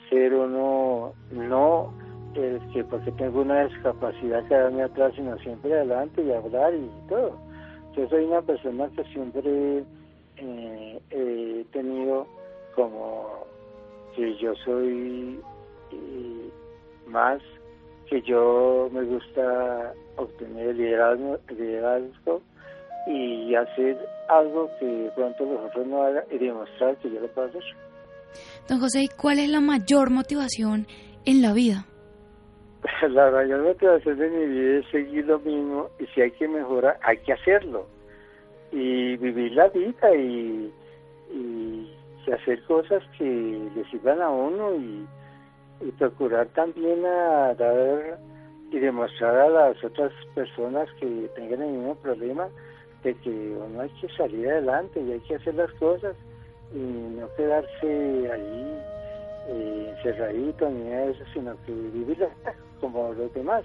ser 0.10 0.34
uno 0.34 1.14
no 1.32 1.94
el 2.36 2.60
que 2.72 2.84
porque 2.84 3.12
tengo 3.14 3.42
una 3.42 3.66
discapacidad 3.66 4.48
quedarme 4.48 4.84
atrás, 4.84 5.14
sino 5.16 5.38
siempre 5.40 5.74
adelante 5.74 6.24
y 6.24 6.32
hablar 6.32 6.74
y 6.74 6.90
todo. 7.08 7.38
Yo 7.96 8.08
soy 8.10 8.26
una 8.26 8.42
persona 8.42 8.90
que 8.96 9.04
siempre 9.06 9.84
eh, 10.38 11.00
he 11.12 11.66
tenido 11.72 12.28
como 12.76 13.46
que 14.16 14.36
yo 14.38 14.54
soy 14.66 15.40
eh, 15.92 16.50
más 17.08 17.42
que 18.10 18.22
yo 18.22 18.90
me 18.92 19.04
gusta 19.04 19.94
obtener 20.18 20.76
liderazgo, 20.76 21.40
liderazgo 21.50 22.42
y 23.08 23.56
hacer 23.56 23.98
algo 24.30 24.70
que 24.80 25.12
pronto 25.16 25.46
los 25.46 25.60
otros 25.66 25.88
no 25.88 26.04
hagan 26.04 26.24
y 26.32 26.38
demostrar 26.38 26.98
que 26.98 27.10
yo 27.10 27.20
lo 27.20 27.28
puedo 27.30 27.48
hacer. 27.48 27.64
Don 28.68 28.80
José, 28.80 29.08
¿cuál 29.16 29.40
es 29.40 29.50
la 29.50 29.62
mayor 29.62 30.10
motivación 30.10 30.88
en 31.26 31.42
la 31.42 31.54
vida? 31.54 31.86
La 33.10 33.32
mayor 33.32 33.64
motivación 33.64 34.18
de 34.18 34.30
mi 34.30 34.46
vida 34.46 34.80
es 34.80 34.88
seguir 34.88 35.26
lo 35.26 35.40
mismo 35.40 35.90
y 36.00 36.06
si 36.08 36.22
hay 36.22 36.32
que 36.32 36.48
mejorar, 36.48 37.00
hay 37.02 37.18
que 37.20 37.34
hacerlo. 37.34 37.88
Y 38.72 39.16
vivir 39.18 39.54
la 39.54 39.70
vida 39.70 40.16
y, 40.16 40.72
y, 41.32 41.92
hacer 42.32 42.62
cosas 42.64 43.04
que 43.18 43.24
le 43.24 43.86
sirvan 43.92 44.20
a 44.22 44.30
uno 44.30 44.76
y, 44.76 45.08
procurar 46.00 46.48
también 46.48 47.06
a 47.06 47.54
dar 47.54 48.18
y 48.72 48.80
demostrar 48.80 49.36
a 49.38 49.50
las 49.50 49.84
otras 49.84 50.12
personas 50.34 50.90
que 51.00 51.30
tengan 51.36 51.62
el 51.62 51.72
mismo 51.74 51.96
problema 51.96 52.48
de 53.04 53.14
que 53.16 53.30
uno 53.30 53.82
hay 53.82 53.90
que 54.02 54.10
salir 54.16 54.50
adelante 54.50 55.00
y 55.00 55.12
hay 55.12 55.20
que 55.20 55.36
hacer 55.36 55.54
las 55.54 55.72
cosas 55.74 56.16
y 56.74 56.80
no 56.80 57.28
quedarse 57.36 58.32
ahí 58.32 58.80
eh, 59.50 59.94
encerradito 59.96 60.70
ni 60.70 60.90
nada 60.90 61.06
de 61.06 61.12
eso, 61.12 61.24
sino 61.34 61.56
que 61.66 61.72
vivir 61.72 62.28
como 62.86 63.14
los 63.14 63.34
demás. 63.34 63.64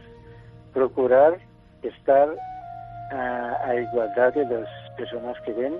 Procurar 0.72 1.38
estar 1.82 2.28
a, 3.10 3.74
igualdad 3.74 4.32
de 4.32 4.46
las 4.46 4.68
personas 4.96 5.36
que 5.44 5.52
ven 5.52 5.74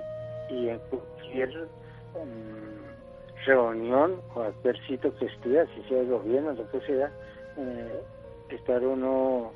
y 0.51 0.69
en 0.69 0.79
cualquier 0.91 1.49
mm, 1.49 3.47
reunión 3.47 4.21
o 4.31 4.35
cualquier 4.35 4.79
sitio 4.87 5.17
que 5.17 5.27
esté, 5.27 5.67
si 5.75 5.89
sea 5.89 6.01
el 6.01 6.09
gobierno, 6.09 6.53
lo 6.53 6.71
que 6.71 6.81
sea, 6.87 7.11
eh, 7.57 8.03
estar 8.51 8.85
uno, 8.85 9.53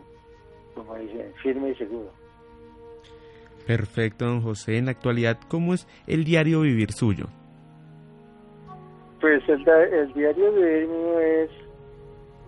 como 0.74 0.94
dicen, 0.96 1.32
firme 1.42 1.70
y 1.70 1.74
seguro. 1.74 2.10
Perfecto, 3.66 4.24
don 4.24 4.40
José. 4.40 4.78
En 4.78 4.86
la 4.86 4.92
actualidad, 4.92 5.38
¿cómo 5.48 5.74
es 5.74 5.86
el 6.06 6.24
diario 6.24 6.62
vivir 6.62 6.92
suyo? 6.92 7.26
Pues 9.20 9.46
el, 9.48 9.66
el 9.68 10.12
diario 10.12 10.52
vivir 10.52 10.86
mío 10.86 11.20
es, 11.20 11.50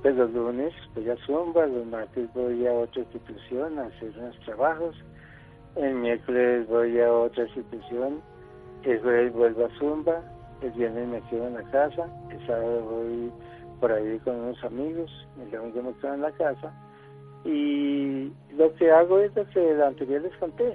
pues 0.07 0.19
los 0.19 0.31
lunes 0.35 0.73
voy 0.95 1.11
a 1.11 1.17
Zumba, 1.27 1.67
los 1.67 1.85
martes 1.85 2.33
voy 2.33 2.65
a 2.65 2.73
otra 2.73 3.03
institución 3.03 3.77
a 3.77 3.87
hacer 3.87 4.13
unos 4.17 4.39
trabajos, 4.45 4.95
el 5.75 5.95
miércoles 5.97 6.69
voy 6.69 7.01
a 7.01 7.13
otra 7.13 7.43
institución, 7.43 8.23
el 8.85 9.01
jueves 9.01 9.33
vuelvo 9.33 9.65
a 9.65 9.79
Zumba, 9.81 10.23
el 10.63 10.71
viernes 10.71 11.09
me 11.09 11.21
quedo 11.23 11.49
en 11.49 11.55
la 11.55 11.65
casa, 11.73 12.07
el 12.31 12.47
sábado 12.47 12.83
voy 12.85 13.33
por 13.81 13.91
ahí 13.91 14.17
con 14.21 14.37
unos 14.37 14.63
amigos, 14.63 15.11
el 15.43 15.51
domingo 15.51 15.83
me 15.83 15.93
quedo 15.95 16.15
en 16.15 16.21
la 16.21 16.31
casa 16.31 16.73
y 17.45 18.33
lo 18.57 18.73
que 18.77 18.89
hago 18.93 19.19
es 19.19 19.35
lo 19.35 19.45
que 19.49 19.83
anterior 19.83 20.23
les 20.23 20.37
conté, 20.37 20.73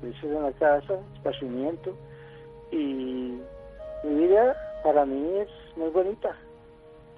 veces 0.00 0.24
en 0.24 0.42
la 0.44 0.52
casa, 0.52 0.94
esparcimiento 1.16 1.94
y 2.70 3.36
mi 4.02 4.14
vida 4.14 4.56
para 4.82 5.04
mí 5.04 5.28
es 5.36 5.50
muy 5.76 5.90
bonita 5.90 6.34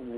en 0.01 0.17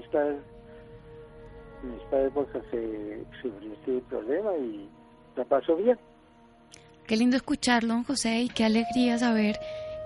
en 1.84 2.00
esta 2.00 2.22
época 2.22 2.60
que 2.70 3.22
sufrí 3.42 3.72
este 3.72 4.00
problema 4.08 4.56
y 4.56 4.88
la 5.36 5.44
paso 5.44 5.76
bien. 5.76 5.98
Qué 7.06 7.16
lindo 7.16 7.36
escucharlo, 7.36 7.94
don 7.94 8.04
José, 8.04 8.40
y 8.40 8.48
qué 8.48 8.64
alegría 8.64 9.18
saber 9.18 9.56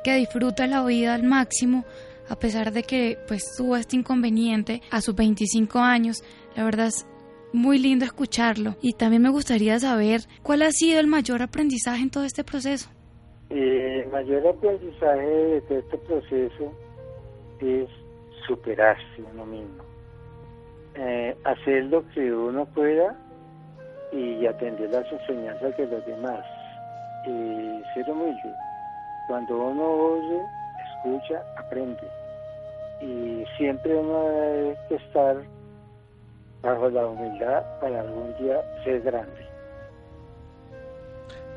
que 0.04 0.14
disfruta 0.14 0.66
la 0.66 0.84
vida 0.84 1.14
al 1.14 1.22
máximo 1.22 1.84
a 2.30 2.36
pesar 2.36 2.72
de 2.72 2.84
que 2.84 3.18
pues 3.26 3.42
tuvo 3.56 3.76
este 3.76 3.96
inconveniente 3.96 4.80
a 4.90 5.00
sus 5.00 5.14
25 5.14 5.78
años. 5.80 6.22
La 6.56 6.64
verdad 6.64 6.86
es 6.86 7.06
muy 7.52 7.78
lindo 7.78 8.04
escucharlo 8.04 8.76
y 8.80 8.92
también 8.92 9.22
me 9.22 9.30
gustaría 9.30 9.78
saber 9.80 10.20
cuál 10.42 10.62
ha 10.62 10.70
sido 10.70 11.00
el 11.00 11.08
mayor 11.08 11.42
aprendizaje 11.42 12.02
en 12.02 12.10
todo 12.10 12.24
este 12.24 12.44
proceso. 12.44 12.88
Eh, 13.50 14.02
el 14.04 14.12
mayor 14.12 14.46
aprendizaje 14.46 15.60
de 15.68 15.78
este 15.78 15.98
proceso 15.98 16.72
es 17.58 17.88
superarse 18.46 19.22
uno 19.32 19.44
mismo, 19.44 19.82
eh, 20.94 21.36
hacer 21.44 21.84
lo 21.84 22.06
que 22.10 22.32
uno 22.32 22.66
pueda 22.66 23.14
y 24.12 24.46
atender 24.46 24.90
las 24.90 25.10
enseñanzas 25.12 25.76
de 25.76 25.86
los 25.86 26.04
demás, 26.06 26.44
y 27.26 27.82
ser 27.94 28.10
humilde. 28.10 28.54
Cuando 29.28 29.56
uno 29.56 29.84
oye, 29.84 30.42
escucha, 30.96 31.42
aprende. 31.56 32.02
Y 33.00 33.44
siempre 33.56 33.94
uno 33.94 34.24
debe 34.28 34.76
estar 34.90 35.36
bajo 36.62 36.90
la 36.90 37.06
humildad 37.06 37.64
para 37.80 38.00
algún 38.00 38.36
día 38.38 38.60
ser 38.84 39.00
grande. 39.02 39.46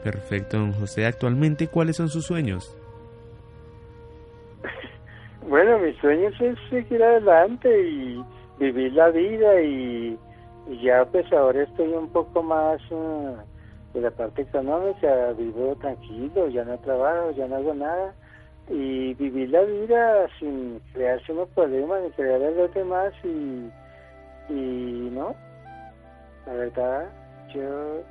Perfecto, 0.03 0.57
don 0.57 0.73
José. 0.73 1.05
Actualmente, 1.05 1.67
¿cuáles 1.67 1.97
son 1.97 2.09
sus 2.09 2.25
sueños? 2.25 2.77
bueno, 5.47 5.79
mis 5.79 5.97
sueños 5.97 6.33
es 6.39 6.57
seguir 6.69 7.01
adelante 7.01 7.89
y 7.89 8.23
vivir 8.59 8.93
la 8.93 9.09
vida 9.09 9.61
y, 9.61 10.17
ya 10.81 11.05
pues 11.05 11.31
ahora 11.33 11.63
estoy 11.63 11.89
un 11.89 12.07
poco 12.09 12.41
más 12.41 12.79
uh, 12.91 13.35
de 13.93 14.01
la 14.01 14.11
parte 14.11 14.43
económica, 14.43 15.33
vivo 15.37 15.75
tranquilo, 15.81 16.47
ya 16.49 16.63
no 16.63 16.77
trabajo, 16.79 17.31
ya 17.31 17.47
no 17.47 17.57
hago 17.57 17.73
nada 17.73 18.13
y 18.69 19.13
vivir 19.15 19.49
la 19.49 19.61
vida 19.63 20.27
sin 20.39 20.79
crearse 20.93 21.33
unos 21.33 21.49
problemas 21.49 22.01
ni 22.03 22.11
crear 22.11 22.41
a 22.41 22.51
los 22.51 22.73
demás 22.73 23.13
y 23.25 23.69
y 24.49 25.09
no, 25.11 25.35
la 26.45 26.53
verdad, 26.53 27.09
yo 27.53 28.03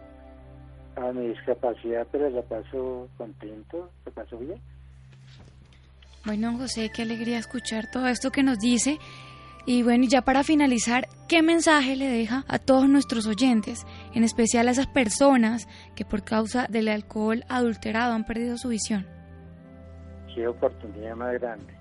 a 0.97 1.13
mi 1.13 1.29
discapacidad, 1.29 2.07
pero 2.11 2.31
la 2.31 2.43
paso 2.43 3.09
contento, 3.17 3.91
la 4.07 4.13
paso 4.13 4.39
bien. 4.39 4.61
Bueno, 6.25 6.57
José, 6.57 6.91
qué 6.95 7.03
alegría 7.03 7.39
escuchar 7.39 7.91
todo 7.91 8.07
esto 8.07 8.31
que 8.31 8.43
nos 8.43 8.59
dice. 8.59 8.99
Y 9.65 9.85
bueno, 9.85 10.05
ya 10.09 10.23
para 10.23 10.43
finalizar, 10.43 11.07
¿qué 11.29 11.41
mensaje 11.43 11.95
le 11.95 12.09
deja 12.09 12.45
a 12.49 12.59
todos 12.59 12.89
nuestros 12.89 13.27
oyentes, 13.29 13.87
en 14.13 14.25
especial 14.25 14.67
a 14.67 14.73
esas 14.73 14.89
personas 14.89 15.69
que 15.95 16.05
por 16.05 16.25
causa 16.25 16.67
del 16.69 16.89
alcohol 16.89 17.45
adulterado 17.49 18.13
han 18.13 18.25
perdido 18.25 18.57
su 18.57 18.71
visión? 18.71 19.07
Qué 20.35 20.49
oportunidad 20.49 21.15
más 21.15 21.35
grande. 21.35 21.73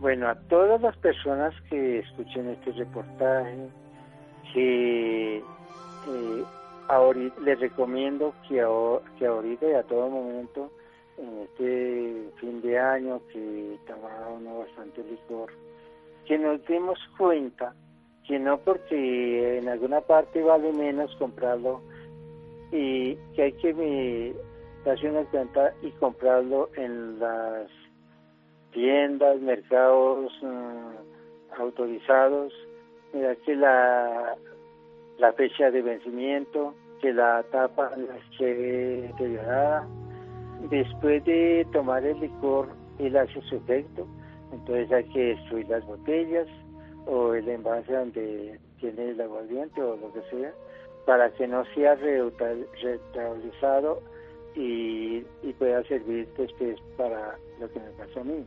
Bueno, 0.00 0.28
a 0.28 0.34
todas 0.34 0.80
las 0.80 0.96
personas 0.96 1.54
que 1.68 2.00
escuchen 2.00 2.48
este 2.48 2.72
reportaje, 2.72 3.68
que 4.52 5.36
eh, 5.36 6.44
les 7.44 7.60
recomiendo 7.60 8.34
que, 8.48 8.60
ahorita 8.60 9.66
y 9.68 9.74
a 9.74 9.82
todo 9.84 10.08
momento, 10.08 10.70
en 11.18 11.38
este 11.42 12.30
fin 12.40 12.60
de 12.62 12.78
año 12.78 13.20
que 13.32 13.78
toma 13.86 14.28
uno 14.34 14.60
bastante 14.60 15.04
licor, 15.04 15.52
que 16.30 16.38
nos 16.38 16.64
demos 16.66 16.96
cuenta 17.18 17.74
que 18.24 18.38
no 18.38 18.58
porque 18.58 19.58
en 19.58 19.68
alguna 19.68 20.00
parte 20.00 20.40
vale 20.40 20.72
menos 20.72 21.12
comprarlo 21.16 21.82
y 22.70 23.16
que 23.34 23.42
hay 23.42 23.52
que 23.54 24.36
darse 24.84 25.10
una 25.10 25.24
cuenta 25.24 25.74
y 25.82 25.90
comprarlo 25.90 26.68
en 26.76 27.18
las 27.18 27.66
tiendas, 28.72 29.40
mercados 29.40 30.32
mm, 30.40 31.60
autorizados, 31.60 32.52
mira 33.12 33.34
que 33.44 33.56
la, 33.56 34.36
la 35.18 35.32
fecha 35.32 35.72
de 35.72 35.82
vencimiento, 35.82 36.76
que 37.00 37.12
la 37.12 37.42
tapa 37.50 37.90
no 37.96 38.06
esté 38.14 38.54
deteriorada. 38.54 39.84
Después 40.70 41.24
de 41.24 41.66
tomar 41.72 42.04
el 42.04 42.20
licor, 42.20 42.68
él 43.00 43.16
hace 43.16 43.42
su 43.48 43.56
efecto, 43.56 44.06
entonces 44.52 44.90
hay 44.92 45.04
que 45.04 45.34
destruir 45.34 45.68
las 45.68 45.84
botellas 45.86 46.46
o 47.06 47.34
el 47.34 47.48
envase 47.48 47.92
donde 47.92 48.58
tiene 48.78 49.10
el 49.10 49.20
aguardiente 49.20 49.82
o 49.82 49.96
lo 49.96 50.12
que 50.12 50.22
sea, 50.30 50.52
para 51.06 51.30
que 51.30 51.46
no 51.46 51.64
sea 51.74 51.94
reutilizado 51.96 54.02
y, 54.54 55.24
y 55.42 55.52
pueda 55.58 55.82
servir 55.84 56.28
después 56.36 56.78
para 56.96 57.36
lo 57.60 57.70
que 57.70 57.80
me 57.80 57.90
pasó 57.90 58.20
a 58.20 58.24
mí. 58.24 58.44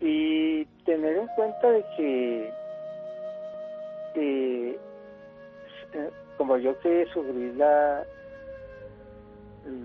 y 0.00 0.64
tener 0.84 1.16
en 1.16 1.26
cuenta 1.36 1.70
de 1.70 1.84
que 1.96 2.52
eh, 4.14 4.78
como 6.36 6.56
yo 6.56 6.78
que 6.80 7.06
sufrí 7.12 7.52
la 7.52 8.04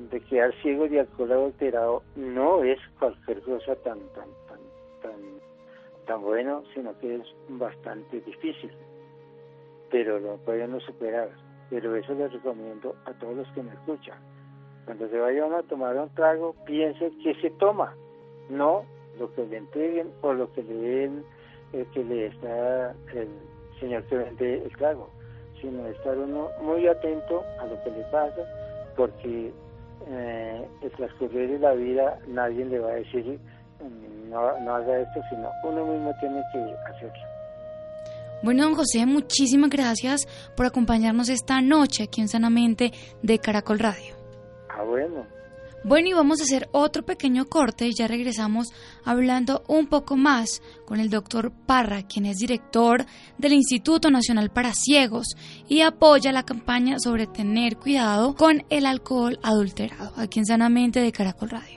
de 0.09 0.21
quedar 0.21 0.53
ciego 0.61 0.87
de 0.87 1.01
alcohol 1.01 1.31
adulterado 1.31 2.03
no 2.15 2.63
es 2.63 2.79
cualquier 2.97 3.41
cosa 3.41 3.75
tan 3.77 3.99
tan 4.13 4.29
tan 5.05 5.35
tan 6.05 6.21
bueno 6.21 6.63
sino 6.73 6.97
que 6.99 7.15
es 7.15 7.23
bastante 7.49 8.21
difícil. 8.21 8.71
Pero 9.91 10.19
lo 10.19 10.37
pueden 10.37 10.79
superar. 10.81 11.29
Pero 11.69 11.95
eso 11.95 12.13
les 12.13 12.31
recomiendo 12.31 12.95
a 13.05 13.13
todos 13.13 13.37
los 13.37 13.47
que 13.49 13.63
me 13.63 13.73
escuchan. 13.73 14.19
Cuando 14.85 15.07
se 15.09 15.17
vayan 15.17 15.53
a 15.53 15.63
tomar 15.63 15.95
un 15.97 16.09
trago 16.13 16.55
piense 16.65 17.11
que 17.23 17.33
se 17.41 17.49
toma 17.51 17.95
no 18.49 18.85
lo 19.19 19.33
que 19.33 19.45
le 19.45 19.57
entreguen 19.57 20.11
o 20.21 20.33
lo 20.33 20.51
que 20.53 20.63
le 20.63 20.73
den 20.73 21.25
el 21.73 21.85
que 21.87 22.03
le 22.03 22.27
está 22.27 22.91
el 23.13 23.27
señor 23.79 24.03
que 24.03 24.17
vende 24.17 24.63
el 24.63 24.77
trago 24.77 25.09
sino 25.61 25.87
estar 25.87 26.17
uno 26.17 26.49
muy 26.61 26.87
atento 26.87 27.43
a 27.59 27.65
lo 27.65 27.81
que 27.83 27.91
le 27.91 28.03
pasa 28.11 28.41
porque 28.95 29.51
eh, 30.07 30.67
el 30.81 30.91
transcurrir 30.91 31.49
de 31.49 31.59
la 31.59 31.73
vida 31.73 32.19
nadie 32.27 32.65
le 32.65 32.79
va 32.79 32.91
a 32.91 32.95
decir 32.95 33.39
no, 34.29 34.59
no 34.61 34.75
haga 34.75 34.99
esto, 34.99 35.21
sino 35.29 35.49
uno 35.63 35.85
mismo 35.85 36.13
tiene 36.19 36.41
que 36.51 36.59
hacerlo. 36.89 37.23
Bueno, 38.43 38.63
don 38.63 38.75
José, 38.75 39.05
muchísimas 39.05 39.69
gracias 39.69 40.27
por 40.55 40.65
acompañarnos 40.65 41.29
esta 41.29 41.61
noche 41.61 42.03
aquí 42.03 42.21
en 42.21 42.27
Sanamente 42.27 42.91
de 43.21 43.39
Caracol 43.39 43.79
Radio. 43.79 44.13
Ah, 44.69 44.83
bueno, 44.83 45.25
bueno, 45.87 46.07
y 46.07 46.13
vamos 46.13 46.39
a 46.39 46.45
hacer 46.45 46.67
otro 46.71 47.05
pequeño 47.05 47.45
corte 47.45 47.85
y 47.85 47.93
ya 47.93 48.07
regresamos 48.07 48.69
hablando 49.03 49.63
un 49.67 49.85
poco 49.85 50.15
más 50.15 50.63
con 50.83 50.99
el 50.99 51.11
doctor 51.11 51.51
Parra, 51.67 52.01
quien 52.01 52.25
es 52.25 52.37
director 52.37 53.05
del 53.37 53.53
Instituto 53.53 54.09
Nacional 54.09 54.49
para 54.49 54.73
Ciegos 54.73 55.35
y 55.67 55.81
apoya 55.81 56.31
la 56.31 56.41
campaña 56.41 56.97
sobre 56.97 57.27
tener 57.27 57.77
cuidado 57.77 58.33
con 58.33 58.63
el 58.71 58.87
alcohol 58.87 59.37
adulterado, 59.43 60.11
aquí 60.17 60.39
en 60.39 60.47
Sanamente 60.47 61.01
de 61.01 61.11
Caracol 61.11 61.51
Radio. 61.51 61.74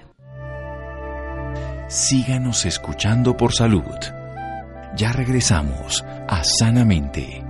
Síganos 1.88 2.66
escuchando 2.66 3.35
por 3.35 3.55
salud. 3.55 3.83
Ya 4.94 5.11
regresamos 5.11 6.05
a 6.29 6.44
Sanamente. 6.44 7.42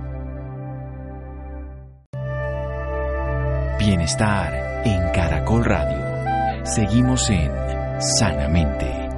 Bienestar 3.77 4.81
en 4.85 5.11
Caracol 5.11 5.65
Radio. 5.65 6.65
Seguimos 6.65 7.29
en 7.29 7.51
Sanamente. 7.99 9.09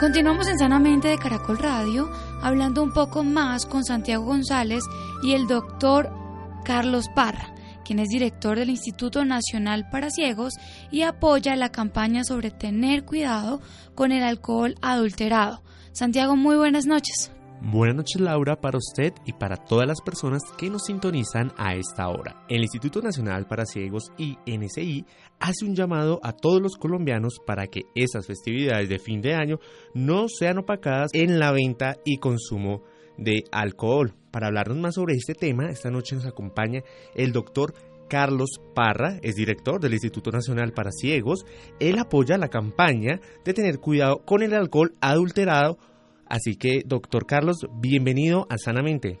Continuamos 0.00 0.48
en 0.48 0.58
Sanamente 0.58 1.08
de 1.08 1.18
Caracol 1.18 1.58
Radio, 1.58 2.08
hablando 2.40 2.82
un 2.82 2.94
poco 2.94 3.24
más 3.24 3.66
con 3.66 3.84
Santiago 3.84 4.24
González 4.24 4.84
y 5.22 5.34
el 5.34 5.46
doctor 5.46 6.10
Carlos 6.68 7.08
Parra, 7.08 7.54
quien 7.88 8.00
es 8.00 8.08
director 8.08 8.58
del 8.58 8.68
Instituto 8.68 9.24
Nacional 9.24 9.88
para 9.90 10.10
Ciegos 10.10 10.52
y 10.90 11.02
apoya 11.02 11.56
la 11.56 11.70
campaña 11.70 12.22
sobre 12.22 12.50
tener 12.50 13.06
cuidado 13.06 13.62
con 13.94 14.12
el 14.12 14.22
alcohol 14.22 14.74
adulterado. 14.82 15.62
Santiago, 15.92 16.36
muy 16.36 16.56
buenas 16.56 16.84
noches. 16.84 17.32
Buenas 17.62 17.96
noches 17.96 18.20
Laura 18.20 18.60
para 18.60 18.76
usted 18.76 19.14
y 19.24 19.32
para 19.32 19.56
todas 19.56 19.88
las 19.88 20.02
personas 20.02 20.42
que 20.58 20.68
nos 20.68 20.84
sintonizan 20.84 21.50
a 21.56 21.76
esta 21.76 22.08
hora. 22.08 22.44
El 22.50 22.60
Instituto 22.60 23.00
Nacional 23.00 23.46
para 23.46 23.64
Ciegos 23.64 24.12
y 24.18 24.36
NSI 24.46 25.06
hace 25.40 25.64
un 25.64 25.74
llamado 25.74 26.20
a 26.22 26.32
todos 26.32 26.60
los 26.60 26.76
colombianos 26.76 27.38
para 27.46 27.68
que 27.68 27.84
esas 27.94 28.26
festividades 28.26 28.90
de 28.90 28.98
fin 28.98 29.22
de 29.22 29.34
año 29.34 29.60
no 29.94 30.28
sean 30.28 30.58
opacadas 30.58 31.10
en 31.14 31.38
la 31.38 31.52
venta 31.52 31.96
y 32.04 32.18
consumo 32.18 32.82
de 33.18 33.44
alcohol. 33.52 34.14
Para 34.30 34.46
hablarnos 34.46 34.78
más 34.78 34.94
sobre 34.94 35.14
este 35.14 35.34
tema, 35.34 35.68
esta 35.68 35.90
noche 35.90 36.16
nos 36.16 36.26
acompaña 36.26 36.82
el 37.14 37.32
doctor 37.32 37.74
Carlos 38.08 38.60
Parra, 38.74 39.18
es 39.22 39.34
director 39.34 39.80
del 39.80 39.92
Instituto 39.92 40.30
Nacional 40.30 40.72
para 40.72 40.92
Ciegos. 40.92 41.44
Él 41.78 41.98
apoya 41.98 42.38
la 42.38 42.48
campaña 42.48 43.20
de 43.44 43.52
tener 43.52 43.80
cuidado 43.80 44.24
con 44.24 44.42
el 44.42 44.54
alcohol 44.54 44.94
adulterado 45.02 45.76
Así 46.28 46.56
que, 46.56 46.82
doctor 46.84 47.24
Carlos, 47.26 47.66
bienvenido 47.80 48.46
a 48.50 48.58
Sanamente. 48.58 49.18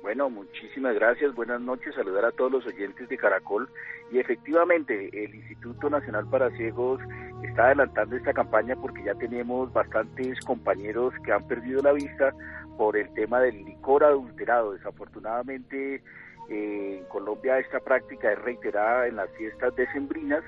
Bueno, 0.00 0.30
muchísimas 0.30 0.94
gracias, 0.94 1.34
buenas 1.34 1.60
noches, 1.60 1.94
saludar 1.94 2.24
a 2.24 2.32
todos 2.32 2.50
los 2.50 2.66
oyentes 2.66 3.06
de 3.06 3.18
Caracol. 3.18 3.68
Y 4.10 4.18
efectivamente, 4.18 5.10
el 5.12 5.34
Instituto 5.34 5.90
Nacional 5.90 6.26
para 6.30 6.50
Ciegos 6.56 7.00
está 7.44 7.66
adelantando 7.66 8.16
esta 8.16 8.32
campaña 8.32 8.76
porque 8.76 9.04
ya 9.04 9.14
tenemos 9.14 9.70
bastantes 9.74 10.40
compañeros 10.46 11.12
que 11.22 11.32
han 11.32 11.46
perdido 11.46 11.82
la 11.82 11.92
vista 11.92 12.34
por 12.80 12.96
el 12.96 13.12
tema 13.12 13.40
del 13.40 13.62
licor 13.66 14.02
adulterado. 14.02 14.72
Desafortunadamente, 14.72 15.96
eh, 16.48 16.96
en 16.98 17.04
Colombia 17.10 17.58
esta 17.58 17.78
práctica 17.78 18.32
es 18.32 18.38
reiterada 18.38 19.06
en 19.06 19.16
las 19.16 19.28
fiestas 19.32 19.76
decembrinas, 19.76 20.42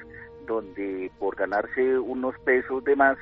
donde 0.46 1.10
por 1.18 1.36
ganarse 1.36 1.98
unos 1.98 2.34
pesos 2.38 2.82
de 2.84 2.96
más, 2.96 3.18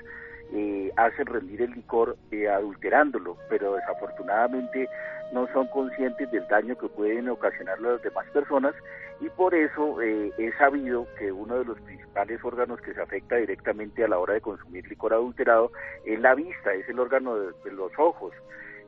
eh, 0.52 0.92
hacen 0.96 1.26
rendir 1.26 1.60
el 1.62 1.72
licor 1.72 2.16
eh, 2.30 2.48
adulterándolo, 2.48 3.36
pero 3.48 3.74
desafortunadamente 3.74 4.88
no 5.32 5.48
son 5.52 5.66
conscientes 5.68 6.30
del 6.30 6.46
daño 6.46 6.78
que 6.78 6.88
pueden 6.88 7.28
ocasionar 7.30 7.78
a 7.78 7.82
las 7.82 8.02
demás 8.02 8.26
personas 8.32 8.74
y 9.20 9.28
por 9.30 9.54
eso 9.54 10.00
eh, 10.00 10.32
es 10.38 10.54
sabido 10.56 11.06
que 11.18 11.30
uno 11.30 11.58
de 11.58 11.64
los 11.64 11.80
principales 11.82 12.42
órganos 12.42 12.80
que 12.80 12.94
se 12.94 13.02
afecta 13.02 13.36
directamente 13.36 14.02
a 14.02 14.08
la 14.08 14.18
hora 14.18 14.34
de 14.34 14.40
consumir 14.40 14.88
licor 14.88 15.12
adulterado 15.12 15.70
es 16.04 16.18
la 16.20 16.34
vista, 16.34 16.72
es 16.72 16.88
el 16.88 16.98
órgano 16.98 17.36
de, 17.36 17.72
los 17.72 17.92
ojos. 17.98 18.32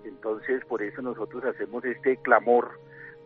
Entonces 0.05 0.65
por 0.67 0.83
eso 0.83 1.03
nosotros 1.03 1.45
hacemos 1.45 1.85
este 1.85 2.17
clamor 2.19 2.71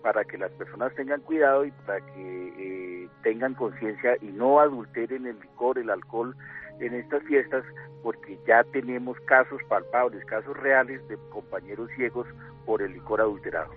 para 0.02 0.24
que 0.24 0.38
las 0.38 0.52
personas 0.52 0.94
tengan 0.94 1.20
cuidado 1.22 1.64
y 1.64 1.72
para 1.72 2.00
que 2.00 3.08
tengan 3.22 3.54
conciencia 3.54 4.16
y 4.20 4.26
no 4.26 4.60
adulteren 4.60 5.26
el 5.26 5.38
licor, 5.40 5.78
el 5.78 5.90
alcohol 5.90 6.36
en 6.78 6.94
estas 6.94 7.22
fiestas 7.24 7.64
porque 8.02 8.38
ya 8.46 8.62
tenemos 8.72 9.18
casos 9.26 9.60
palpables, 9.68 10.24
casos 10.26 10.56
reales 10.56 11.06
de 11.08 11.16
compañeros 11.30 11.90
ciegos 11.96 12.26
por 12.64 12.82
el 12.82 12.92
licor 12.92 13.20
adulterado. 13.20 13.72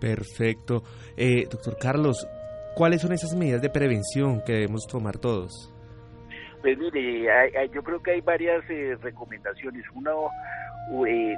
Perfecto. 0.00 0.82
Eh, 1.16 1.46
doctor 1.50 1.76
Carlos, 1.80 2.26
¿cuáles 2.76 3.00
son 3.00 3.12
esas 3.12 3.34
medidas 3.34 3.62
de 3.62 3.70
prevención 3.70 4.42
que 4.44 4.52
debemos 4.52 4.86
tomar 4.86 5.16
todos? 5.18 5.73
Pues 6.64 6.78
mire, 6.78 7.28
yo 7.74 7.82
creo 7.82 8.02
que 8.02 8.12
hay 8.12 8.20
varias 8.22 8.64
eh, 8.70 8.96
recomendaciones. 9.02 9.84
Uno, 9.94 10.30
eh, 11.06 11.36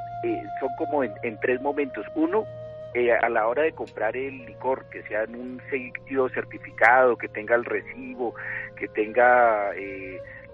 son 0.60 0.68
como 0.78 1.02
en, 1.02 1.40
tres 1.40 1.60
momentos. 1.60 2.06
Uno, 2.14 2.46
a 3.20 3.28
la 3.28 3.48
hora 3.48 3.62
de 3.62 3.72
comprar 3.72 4.16
el 4.16 4.46
licor, 4.46 4.88
que 4.88 5.02
sea 5.02 5.24
en 5.24 5.34
un 5.34 5.60
sitio 5.68 6.28
certificado, 6.28 7.18
que 7.18 7.26
tenga 7.26 7.56
el 7.56 7.64
recibo, 7.64 8.36
que 8.76 8.86
tenga 8.86 9.72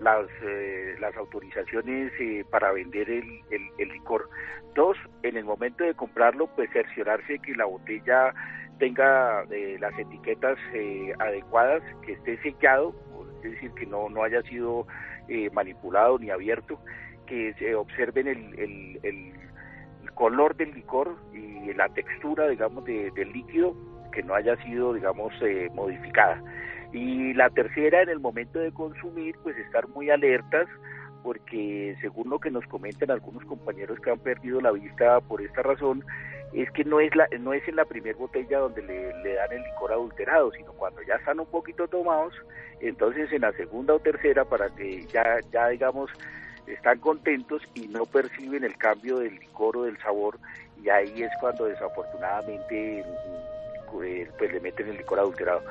las, 0.02 0.26
eh, 0.42 0.96
las 1.00 1.16
autorizaciones 1.16 2.12
eh, 2.18 2.44
para 2.50 2.72
vender 2.72 3.08
el, 3.08 3.40
el, 3.78 3.88
licor. 3.88 4.28
Dos, 4.74 4.96
en 5.22 5.36
el 5.36 5.44
momento 5.44 5.84
de 5.84 5.94
comprarlo, 5.94 6.48
pues 6.56 6.70
cerciorarse 6.72 7.38
que 7.40 7.54
la 7.54 7.66
botella 7.66 8.34
tenga 8.78 9.44
eh, 9.50 9.76
las 9.80 9.96
etiquetas 9.98 10.58
adecuadas, 11.18 11.82
que 12.04 12.12
esté 12.12 12.40
sellado, 12.42 12.94
es 13.44 13.52
decir, 13.52 13.70
que 13.72 13.86
no, 13.86 14.08
no 14.08 14.22
haya 14.22 14.42
sido 14.42 14.86
manipulado 15.52 16.18
ni 16.18 16.30
abierto, 16.30 16.78
que 17.26 17.54
se 17.54 17.74
observen 17.74 18.26
el, 18.26 18.58
el, 18.58 19.00
el, 19.02 19.32
color 20.14 20.54
del 20.56 20.74
licor 20.74 21.16
y 21.32 21.72
la 21.72 21.88
textura, 21.88 22.46
digamos, 22.48 22.84
del 22.84 23.32
líquido, 23.32 23.74
que 24.12 24.22
no 24.22 24.34
haya 24.34 24.56
sido, 24.62 24.92
digamos, 24.92 25.32
modificada. 25.74 26.42
Y 26.92 27.32
la 27.32 27.48
tercera, 27.50 28.02
en 28.02 28.10
el 28.10 28.20
momento 28.20 28.58
de 28.58 28.72
consumir, 28.72 29.34
pues 29.42 29.56
estar 29.56 29.88
muy 29.88 30.10
alertas, 30.10 30.68
porque 31.22 31.96
según 32.00 32.28
lo 32.28 32.38
que 32.38 32.50
nos 32.50 32.66
comentan 32.66 33.10
algunos 33.10 33.44
compañeros 33.44 33.98
que 34.00 34.10
han 34.10 34.18
perdido 34.18 34.60
la 34.60 34.72
vista 34.72 35.20
por 35.20 35.40
esta 35.40 35.62
razón, 35.62 36.04
es 36.52 36.70
que 36.72 36.84
no 36.84 37.00
es 37.00 37.14
la 37.16 37.28
no 37.40 37.52
es 37.52 37.66
en 37.66 37.76
la 37.76 37.84
primera 37.84 38.16
botella 38.18 38.58
donde 38.58 38.82
le, 38.82 39.34
dan 39.34 39.52
el 39.52 39.62
licor 39.62 39.92
adulterado, 39.92 40.52
sino 40.52 40.72
cuando 40.72 41.02
ya 41.02 41.14
están 41.16 41.40
un 41.40 41.46
poquito 41.46 41.88
tomados, 41.88 42.34
entonces 42.80 43.32
en 43.32 43.42
la 43.42 43.52
segunda 43.52 43.94
o 43.94 43.98
tercera 43.98 44.44
para 44.44 44.68
que 44.70 45.02
ya 45.06 45.40
ya 45.50 45.68
digamos 45.68 46.10
están 46.66 46.98
contentos 47.00 47.62
y 47.74 47.88
no 47.88 48.06
perciben 48.06 48.64
el 48.64 48.76
cambio 48.76 49.18
del 49.18 49.34
licor 49.36 49.76
o 49.76 49.82
del 49.84 49.98
sabor 49.98 50.38
y 50.82 50.88
ahí 50.88 51.22
es 51.22 51.30
cuando 51.40 51.64
desafortunadamente 51.66 53.04
pues, 53.90 54.28
pues 54.38 54.52
le 54.52 54.60
meten 54.60 54.88
el 54.88 54.96
licor 54.96 55.20
adulterado. 55.20 55.62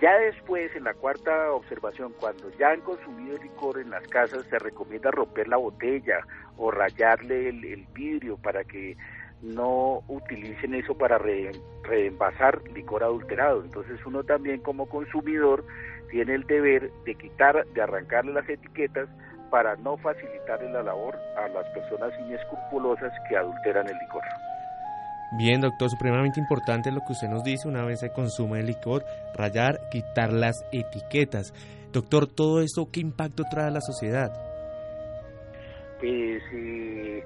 Ya 0.00 0.16
después, 0.16 0.74
en 0.76 0.84
la 0.84 0.94
cuarta 0.94 1.50
observación, 1.52 2.14
cuando 2.20 2.50
ya 2.56 2.70
han 2.70 2.80
consumido 2.82 3.36
licor 3.38 3.80
en 3.80 3.90
las 3.90 4.06
casas, 4.06 4.46
se 4.48 4.58
recomienda 4.58 5.10
romper 5.10 5.48
la 5.48 5.56
botella 5.56 6.20
o 6.56 6.70
rayarle 6.70 7.48
el, 7.48 7.84
vidrio 7.92 8.36
para 8.36 8.62
que 8.62 8.96
no 9.42 10.02
utilicen 10.08 10.74
eso 10.74 10.96
para 10.96 11.18
reenvasar 11.18 12.60
licor 12.74 13.04
adulterado. 13.04 13.62
Entonces 13.62 13.98
uno 14.06 14.24
también 14.24 14.60
como 14.60 14.88
consumidor 14.88 15.64
tiene 16.10 16.34
el 16.34 16.44
deber 16.44 16.90
de 17.04 17.14
quitar, 17.14 17.66
de 17.66 17.82
arrancarle 17.82 18.32
las 18.32 18.48
etiquetas 18.48 19.08
para 19.50 19.76
no 19.76 19.96
facilitarle 19.98 20.70
la 20.70 20.82
labor 20.82 21.16
a 21.36 21.48
las 21.48 21.66
personas 21.68 22.12
inescrupulosas 22.20 23.12
que 23.28 23.36
adulteran 23.36 23.86
el 23.88 23.96
licor. 23.98 24.22
Bien, 25.36 25.60
doctor, 25.60 25.90
supremamente 25.90 26.40
importante 26.40 26.90
lo 26.90 27.00
que 27.00 27.12
usted 27.12 27.28
nos 27.28 27.44
dice 27.44 27.68
una 27.68 27.84
vez 27.84 28.00
se 28.00 28.10
consume 28.10 28.60
el 28.60 28.66
licor, 28.66 29.04
rayar, 29.34 29.78
quitar 29.90 30.32
las 30.32 30.64
etiquetas. 30.72 31.52
Doctor, 31.92 32.26
¿todo 32.26 32.62
esto 32.62 32.88
qué 32.90 33.00
impacto 33.00 33.44
trae 33.50 33.66
a 33.66 33.70
la 33.70 33.80
sociedad? 33.80 34.32
Pues 36.00 36.42
eh, 36.52 37.24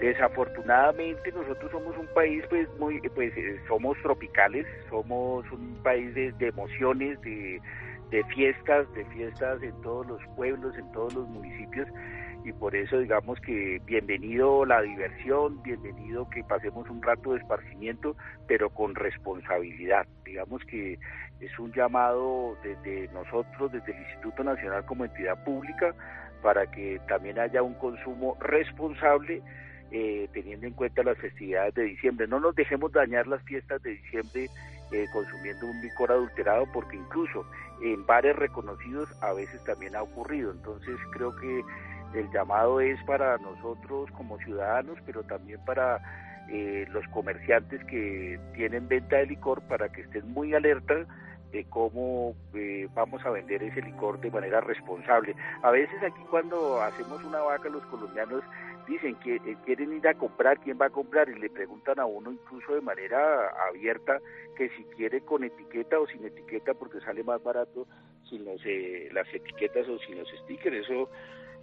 desafortunadamente 0.00 1.32
nosotros 1.32 1.70
somos 1.70 1.96
un 1.96 2.06
país 2.08 2.44
pues 2.48 2.68
muy 2.78 3.00
pues 3.14 3.36
eh, 3.36 3.60
somos 3.66 3.96
tropicales, 4.02 4.66
somos 4.90 5.50
un 5.50 5.80
país 5.82 6.14
de, 6.14 6.34
emociones, 6.40 7.20
de, 7.22 7.60
de 8.10 8.24
fiestas, 8.24 8.92
de 8.94 9.04
fiestas 9.06 9.62
en 9.62 9.80
todos 9.82 10.06
los 10.06 10.20
pueblos, 10.36 10.76
en 10.76 10.90
todos 10.92 11.14
los 11.14 11.28
municipios 11.28 11.88
y 12.46 12.52
por 12.52 12.76
eso 12.76 12.98
digamos 12.98 13.40
que 13.40 13.80
bienvenido 13.86 14.64
la 14.64 14.80
diversión, 14.80 15.60
bienvenido 15.64 16.30
que 16.30 16.44
pasemos 16.44 16.88
un 16.88 17.02
rato 17.02 17.32
de 17.32 17.40
esparcimiento, 17.40 18.16
pero 18.46 18.70
con 18.70 18.94
responsabilidad. 18.94 20.06
Digamos 20.24 20.62
que 20.64 20.96
es 21.40 21.58
un 21.58 21.72
llamado 21.72 22.56
desde 22.62 23.08
nosotros, 23.12 23.72
desde 23.72 23.90
el 23.92 23.98
Instituto 24.00 24.44
Nacional 24.44 24.84
como 24.84 25.04
entidad 25.04 25.42
pública, 25.42 25.92
para 26.40 26.70
que 26.70 27.00
también 27.08 27.40
haya 27.40 27.64
un 27.64 27.74
consumo 27.74 28.36
responsable 28.38 29.42
eh, 29.90 30.28
teniendo 30.32 30.66
en 30.66 30.72
cuenta 30.72 31.02
las 31.02 31.18
festividades 31.18 31.74
de 31.74 31.84
diciembre. 31.84 32.26
No 32.26 32.40
nos 32.40 32.54
dejemos 32.54 32.92
dañar 32.92 33.26
las 33.26 33.42
fiestas 33.42 33.82
de 33.82 33.90
diciembre 33.90 34.48
eh, 34.92 35.06
consumiendo 35.12 35.66
un 35.66 35.80
licor 35.80 36.12
adulterado 36.12 36.66
porque 36.72 36.96
incluso 36.96 37.44
en 37.82 38.04
bares 38.06 38.36
reconocidos 38.36 39.08
a 39.22 39.32
veces 39.32 39.62
también 39.64 39.96
ha 39.96 40.02
ocurrido. 40.02 40.50
Entonces 40.52 40.96
creo 41.12 41.34
que 41.36 41.62
el 42.14 42.30
llamado 42.32 42.80
es 42.80 43.02
para 43.04 43.36
nosotros 43.38 44.10
como 44.12 44.38
ciudadanos, 44.38 44.98
pero 45.04 45.22
también 45.24 45.60
para 45.64 46.00
eh, 46.48 46.86
los 46.90 47.06
comerciantes 47.08 47.84
que 47.84 48.38
tienen 48.54 48.88
venta 48.88 49.16
de 49.16 49.26
licor 49.26 49.60
para 49.62 49.88
que 49.88 50.02
estén 50.02 50.32
muy 50.32 50.54
alertas 50.54 51.06
de 51.52 51.64
cómo 51.64 52.34
eh, 52.54 52.88
vamos 52.94 53.24
a 53.24 53.30
vender 53.30 53.62
ese 53.62 53.82
licor 53.82 54.20
de 54.20 54.30
manera 54.30 54.60
responsable. 54.60 55.34
A 55.62 55.70
veces 55.70 55.96
aquí 56.02 56.22
cuando 56.30 56.80
hacemos 56.82 57.22
una 57.24 57.40
vaca 57.40 57.68
los 57.68 57.84
colombianos 57.86 58.42
dicen 58.86 59.16
que 59.16 59.36
eh, 59.36 59.56
quieren 59.64 59.92
ir 59.92 60.06
a 60.08 60.14
comprar, 60.14 60.60
quién 60.60 60.78
va 60.80 60.86
a 60.86 60.90
comprar 60.90 61.28
y 61.28 61.34
le 61.34 61.50
preguntan 61.50 61.98
a 61.98 62.06
uno 62.06 62.32
incluso 62.32 62.74
de 62.74 62.80
manera 62.80 63.48
abierta 63.68 64.20
que 64.56 64.68
si 64.70 64.84
quiere 64.96 65.20
con 65.20 65.44
etiqueta 65.44 65.98
o 65.98 66.06
sin 66.06 66.24
etiqueta 66.24 66.74
porque 66.74 67.00
sale 67.00 67.22
más 67.22 67.42
barato 67.42 67.86
sin 68.28 68.44
los, 68.44 68.60
las 69.12 69.32
etiquetas 69.32 69.88
o 69.88 69.98
sin 70.00 70.18
los 70.18 70.28
stickers. 70.44 70.88
Eso 70.88 71.08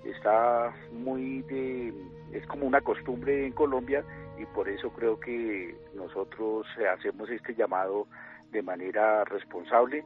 está 0.03 0.73
muy 0.91 1.41
de, 1.43 1.93
es 2.31 2.45
como 2.47 2.67
una 2.67 2.81
costumbre 2.81 3.45
en 3.45 3.53
Colombia 3.53 4.03
y 4.37 4.45
por 4.47 4.67
eso 4.67 4.91
creo 4.91 5.19
que 5.19 5.75
nosotros 5.93 6.67
hacemos 6.91 7.29
este 7.29 7.55
llamado 7.55 8.07
de 8.51 8.61
manera 8.61 9.23
responsable, 9.25 10.03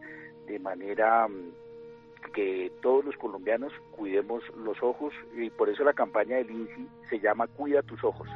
de 0.48 0.60
manera 0.60 1.28
mm, 1.28 1.52
que 2.34 2.72
todos 2.82 3.06
los 3.06 3.16
colombianos 3.18 3.72
cuidemos 3.92 4.44
los 4.56 4.78
ojos 4.82 5.14
y 5.36 5.50
por 5.50 5.70
eso 5.70 5.84
la 5.84 5.94
campaña 5.94 6.38
del 6.38 6.52
INSI 6.52 6.88
se 7.10 7.20
llama 7.20 7.48
Cuida 7.48 7.82
tus 7.82 8.04
ojos. 8.04 8.28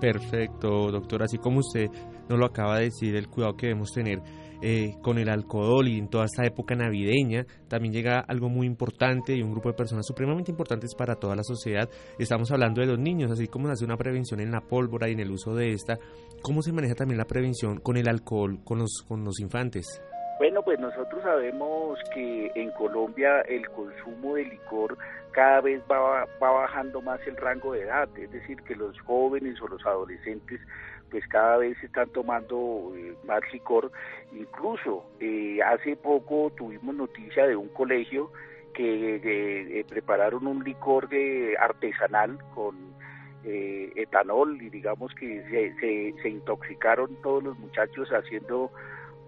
Perfecto, 0.00 0.90
doctor. 0.90 1.22
Así 1.22 1.38
como 1.38 1.58
usted 1.58 1.88
nos 2.28 2.38
lo 2.38 2.46
acaba 2.46 2.78
de 2.78 2.84
decir, 2.84 3.16
el 3.16 3.28
cuidado 3.28 3.56
que 3.56 3.66
debemos 3.66 3.92
tener 3.92 4.20
eh, 4.60 4.96
con 5.02 5.18
el 5.18 5.28
alcohol 5.28 5.86
y 5.86 5.98
en 5.98 6.08
toda 6.08 6.24
esta 6.24 6.44
época 6.44 6.74
navideña, 6.74 7.46
también 7.68 7.92
llega 7.92 8.20
algo 8.20 8.48
muy 8.48 8.66
importante 8.66 9.34
y 9.34 9.42
un 9.42 9.52
grupo 9.52 9.68
de 9.68 9.74
personas 9.74 10.06
supremamente 10.06 10.50
importantes 10.50 10.94
para 10.94 11.14
toda 11.14 11.36
la 11.36 11.44
sociedad. 11.44 11.88
Estamos 12.18 12.50
hablando 12.50 12.80
de 12.80 12.88
los 12.88 12.98
niños, 12.98 13.30
así 13.30 13.46
como 13.46 13.66
se 13.66 13.74
hace 13.74 13.84
una 13.84 13.96
prevención 13.96 14.40
en 14.40 14.50
la 14.50 14.60
pólvora 14.60 15.08
y 15.08 15.12
en 15.12 15.20
el 15.20 15.30
uso 15.30 15.54
de 15.54 15.72
esta, 15.72 15.98
¿cómo 16.42 16.62
se 16.62 16.72
maneja 16.72 16.94
también 16.94 17.18
la 17.18 17.24
prevención 17.24 17.78
con 17.78 17.96
el 17.96 18.08
alcohol 18.08 18.58
con 18.64 18.78
los, 18.78 19.04
con 19.06 19.24
los 19.24 19.38
infantes? 19.40 20.02
Bueno, 20.38 20.62
pues 20.62 20.78
nosotros 20.78 21.22
sabemos 21.22 21.98
que 22.14 22.52
en 22.54 22.70
Colombia 22.70 23.40
el 23.42 23.68
consumo 23.70 24.36
de 24.36 24.44
licor 24.44 24.96
cada 25.32 25.60
vez 25.60 25.82
va, 25.90 26.26
va 26.40 26.50
bajando 26.50 27.02
más 27.02 27.20
el 27.26 27.36
rango 27.36 27.72
de 27.72 27.82
edad, 27.82 28.08
es 28.16 28.30
decir, 28.30 28.62
que 28.62 28.76
los 28.76 28.98
jóvenes 29.00 29.60
o 29.60 29.68
los 29.68 29.84
adolescentes 29.84 30.60
pues 31.10 31.26
cada 31.28 31.56
vez 31.58 31.82
están 31.82 32.08
tomando 32.10 32.92
eh, 32.96 33.14
más 33.26 33.40
licor. 33.52 33.90
Incluso 34.32 35.04
eh, 35.20 35.58
hace 35.64 35.96
poco 35.96 36.52
tuvimos 36.56 36.94
noticia 36.94 37.46
de 37.46 37.56
un 37.56 37.68
colegio 37.68 38.30
que 38.74 39.20
eh, 39.24 39.84
prepararon 39.88 40.46
un 40.46 40.62
licor 40.62 41.08
de 41.08 41.56
artesanal 41.58 42.38
con 42.54 42.96
etanol 43.44 44.60
y 44.60 44.68
digamos 44.68 45.14
que 45.14 45.42
se, 45.48 46.14
se, 46.20 46.28
intoxicaron 46.28 47.16
todos 47.22 47.42
los 47.42 47.58
muchachos 47.58 48.10
haciendo 48.10 48.70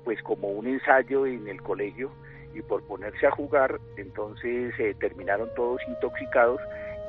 pues 0.04 0.22
como 0.22 0.48
un 0.48 0.66
ensayo 0.66 1.26
en 1.26 1.48
el 1.48 1.60
colegio 1.62 2.10
y 2.54 2.62
por 2.62 2.82
ponerse 2.86 3.26
a 3.26 3.30
jugar 3.30 3.78
entonces 3.96 4.74
terminaron 4.98 5.48
todos 5.54 5.80
intoxicados 5.86 6.60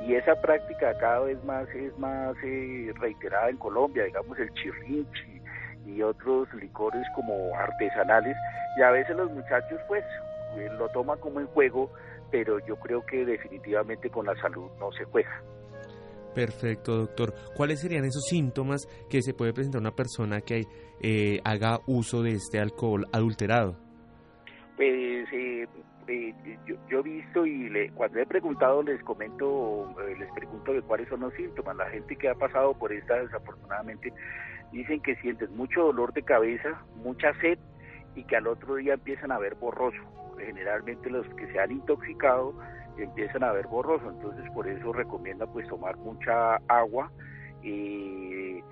y 0.06 0.14
esa 0.14 0.34
práctica 0.40 0.96
cada 0.98 1.20
vez 1.20 1.42
más 1.44 1.68
es 1.70 1.96
más 1.98 2.36
eh, 2.42 2.92
reiterada 2.98 3.50
en 3.50 3.56
Colombia, 3.56 4.04
digamos 4.04 4.38
el 4.38 4.52
chirrinchi 4.54 5.40
y 5.86 6.02
otros 6.02 6.52
licores 6.54 7.06
como 7.14 7.54
artesanales 7.56 8.36
y 8.76 8.82
a 8.82 8.90
veces 8.90 9.16
los 9.16 9.30
muchachos 9.30 9.80
pues 9.86 10.04
eh, 10.56 10.68
lo 10.78 10.88
toman 10.90 11.18
como 11.20 11.40
en 11.40 11.46
juego, 11.48 11.90
pero 12.30 12.58
yo 12.60 12.76
creo 12.76 13.04
que 13.06 13.24
definitivamente 13.24 14.10
con 14.10 14.26
la 14.26 14.34
salud 14.40 14.70
no 14.78 14.92
se 14.92 15.04
juega. 15.04 15.42
Perfecto, 16.34 16.96
doctor. 16.96 17.34
¿Cuáles 17.54 17.80
serían 17.80 18.04
esos 18.04 18.24
síntomas 18.24 18.86
que 19.10 19.22
se 19.22 19.34
puede 19.34 19.52
presentar 19.52 19.80
una 19.80 19.94
persona 19.94 20.40
que 20.40 20.64
eh, 21.00 21.40
haga 21.44 21.80
uso 21.86 22.22
de 22.22 22.32
este 22.32 22.58
alcohol 22.58 23.06
adulterado? 23.12 23.76
Pues 24.76 25.28
eh, 25.32 25.66
yo, 26.88 26.98
he 26.98 27.02
visto 27.02 27.46
y 27.46 27.68
le, 27.68 27.90
cuando 27.90 28.18
he 28.18 28.26
preguntado 28.26 28.82
les 28.82 29.02
comento, 29.02 29.94
eh, 30.06 30.16
les 30.18 30.30
pregunto 30.32 30.72
de 30.72 30.82
cuáles 30.82 31.08
son 31.08 31.20
los 31.20 31.34
síntomas. 31.34 31.76
La 31.76 31.90
gente 31.90 32.16
que 32.16 32.28
ha 32.28 32.34
pasado 32.34 32.74
por 32.74 32.92
esta 32.92 33.16
desafortunadamente 33.20 34.12
dicen 34.72 35.00
que 35.00 35.16
sienten 35.16 35.54
mucho 35.56 35.82
dolor 35.82 36.12
de 36.12 36.22
cabeza, 36.22 36.82
mucha 36.96 37.32
sed 37.40 37.58
y 38.14 38.24
que 38.24 38.36
al 38.36 38.46
otro 38.46 38.76
día 38.76 38.94
empiezan 38.94 39.32
a 39.32 39.38
ver 39.38 39.54
borroso. 39.54 40.00
Generalmente 40.38 41.10
los 41.10 41.26
que 41.34 41.46
se 41.52 41.58
han 41.60 41.70
intoxicado 41.70 42.54
empiezan 42.98 43.44
a 43.44 43.52
ver 43.52 43.66
borroso, 43.66 44.08
entonces 44.10 44.50
por 44.52 44.68
eso 44.68 44.92
recomienda 44.92 45.46
pues 45.46 45.66
tomar 45.68 45.96
mucha 45.98 46.56
agua. 46.68 47.10
Eh, 47.62 48.62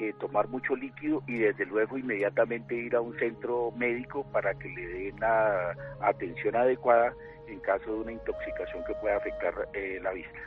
eh, 0.00 0.12
tomar 0.18 0.48
mucho 0.48 0.74
líquido 0.74 1.22
y 1.28 1.38
desde 1.38 1.66
luego 1.66 1.96
inmediatamente 1.96 2.74
ir 2.74 2.96
a 2.96 3.00
un 3.00 3.16
centro 3.16 3.70
médico 3.76 4.26
para 4.32 4.52
que 4.54 4.68
le 4.68 4.88
den 4.88 5.20
la 5.20 5.72
atención 6.00 6.56
adecuada 6.56 7.14
en 7.46 7.60
caso 7.60 7.92
de 7.92 8.00
una 8.00 8.12
intoxicación 8.12 8.82
que 8.88 8.94
pueda 8.94 9.18
afectar 9.18 9.54
eh, 9.72 10.00
la 10.02 10.12
vista. 10.12 10.38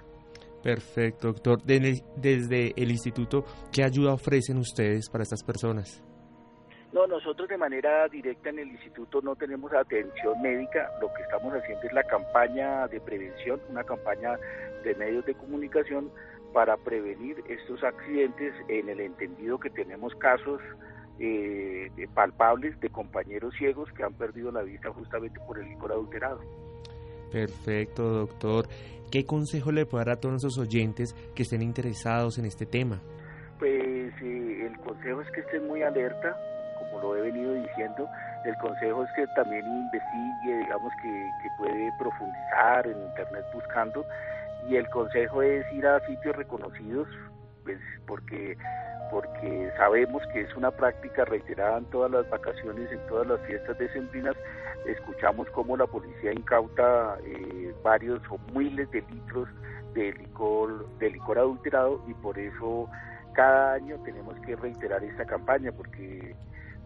Perfecto, 0.61 1.27
doctor. 1.27 1.63
Desde 1.63 2.73
el 2.75 2.91
instituto, 2.91 3.45
¿qué 3.71 3.85
ayuda 3.85 4.13
ofrecen 4.13 4.57
ustedes 4.57 5.09
para 5.09 5.23
estas 5.23 5.43
personas? 5.43 6.03
No, 6.93 7.05
nosotros 7.05 7.49
de 7.49 7.57
manera 7.57 8.07
directa 8.07 8.49
en 8.49 8.59
el 8.59 8.69
instituto 8.69 9.21
no 9.21 9.35
tenemos 9.35 9.73
atención 9.73 10.41
médica, 10.41 10.89
lo 11.01 11.13
que 11.13 11.21
estamos 11.23 11.53
haciendo 11.53 11.85
es 11.85 11.93
la 11.93 12.03
campaña 12.03 12.87
de 12.87 13.01
prevención, 13.01 13.59
una 13.69 13.83
campaña 13.83 14.37
de 14.83 14.95
medios 14.95 15.25
de 15.25 15.35
comunicación 15.35 16.09
para 16.53 16.77
prevenir 16.77 17.43
estos 17.49 17.83
accidentes 17.83 18.53
en 18.69 18.89
el 18.89 19.01
entendido 19.01 19.59
que 19.59 19.69
tenemos 19.69 20.15
casos 20.15 20.61
eh, 21.19 21.89
palpables 22.13 22.79
de 22.79 22.89
compañeros 22.89 23.53
ciegos 23.57 23.91
que 23.93 24.03
han 24.03 24.13
perdido 24.13 24.51
la 24.51 24.61
vista 24.61 24.91
justamente 24.91 25.39
por 25.45 25.59
el 25.59 25.67
licor 25.67 25.91
adulterado. 25.91 26.39
Perfecto, 27.31 28.03
doctor. 28.03 28.67
¿Qué 29.11 29.25
consejo 29.25 29.71
le 29.71 29.85
puede 29.85 30.05
dar 30.05 30.15
a 30.15 30.19
todos 30.19 30.33
nuestros 30.33 30.57
oyentes 30.57 31.13
que 31.35 31.43
estén 31.43 31.61
interesados 31.61 32.37
en 32.37 32.45
este 32.45 32.65
tema? 32.65 33.01
Pues 33.59 34.13
eh, 34.21 34.67
el 34.67 34.77
consejo 34.79 35.21
es 35.21 35.31
que 35.31 35.41
estén 35.41 35.67
muy 35.67 35.81
alerta, 35.81 36.37
como 36.97 37.13
lo 37.13 37.15
he 37.15 37.21
venido 37.21 37.53
diciendo. 37.53 38.09
El 38.45 38.55
consejo 38.57 39.03
es 39.03 39.11
que 39.13 39.27
también 39.27 39.65
investigue, 39.65 40.57
digamos 40.59 40.91
que, 41.01 41.29
que 41.41 41.49
puede 41.57 41.91
profundizar 41.97 42.87
en 42.87 42.97
Internet 42.97 43.45
buscando 43.53 44.05
y 44.67 44.75
el 44.75 44.89
consejo 44.89 45.41
es 45.41 45.65
ir 45.73 45.85
a 45.85 45.99
sitios 46.05 46.35
reconocidos, 46.35 47.07
pues 47.63 47.79
porque 48.05 48.57
porque 49.09 49.71
sabemos 49.77 50.21
que 50.33 50.41
es 50.41 50.53
una 50.57 50.69
práctica 50.69 51.23
reiterada 51.23 51.77
en 51.77 51.85
todas 51.85 52.11
las 52.11 52.29
vacaciones, 52.29 52.91
en 52.91 52.99
todas 53.07 53.25
las 53.25 53.39
fiestas 53.47 53.77
decembrinas, 53.77 54.35
escuchamos 54.85 55.49
cómo 55.51 55.77
la 55.77 55.87
policía 55.87 56.33
incauta 56.33 57.17
eh, 57.23 57.73
varios 57.83 58.21
o 58.29 58.37
miles 58.53 58.91
de 58.91 59.01
litros 59.03 59.47
de 59.93 60.11
licor, 60.11 60.89
de 60.97 61.11
licor 61.11 61.39
adulterado 61.39 62.03
y 62.05 62.13
por 62.15 62.37
eso 62.37 62.89
cada 63.37 63.73
año 63.73 63.97
tenemos 64.03 64.35
que 64.39 64.55
reiterar 64.55 65.03
esta 65.03 65.23
campaña 65.25 65.71
porque, 65.71 66.35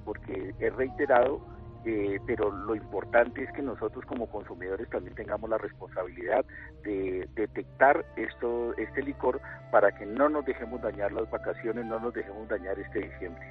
porque 0.01 0.53
es 0.59 0.75
reiterado 0.75 1.41
eh, 1.83 2.19
pero 2.27 2.51
lo 2.51 2.75
importante 2.75 3.43
es 3.43 3.51
que 3.53 3.63
nosotros 3.63 4.05
como 4.05 4.29
consumidores 4.29 4.87
también 4.89 5.15
tengamos 5.15 5.49
la 5.49 5.57
responsabilidad 5.57 6.45
de 6.83 7.27
detectar 7.33 8.05
esto, 8.17 8.77
este 8.77 9.01
licor 9.01 9.41
para 9.71 9.91
que 9.91 10.05
no 10.05 10.29
nos 10.29 10.45
dejemos 10.45 10.79
dañar 10.81 11.11
las 11.11 11.27
vacaciones, 11.31 11.87
no 11.87 11.99
nos 11.99 12.13
dejemos 12.13 12.47
dañar 12.47 12.77
este 12.77 12.99
diciembre. 12.99 13.41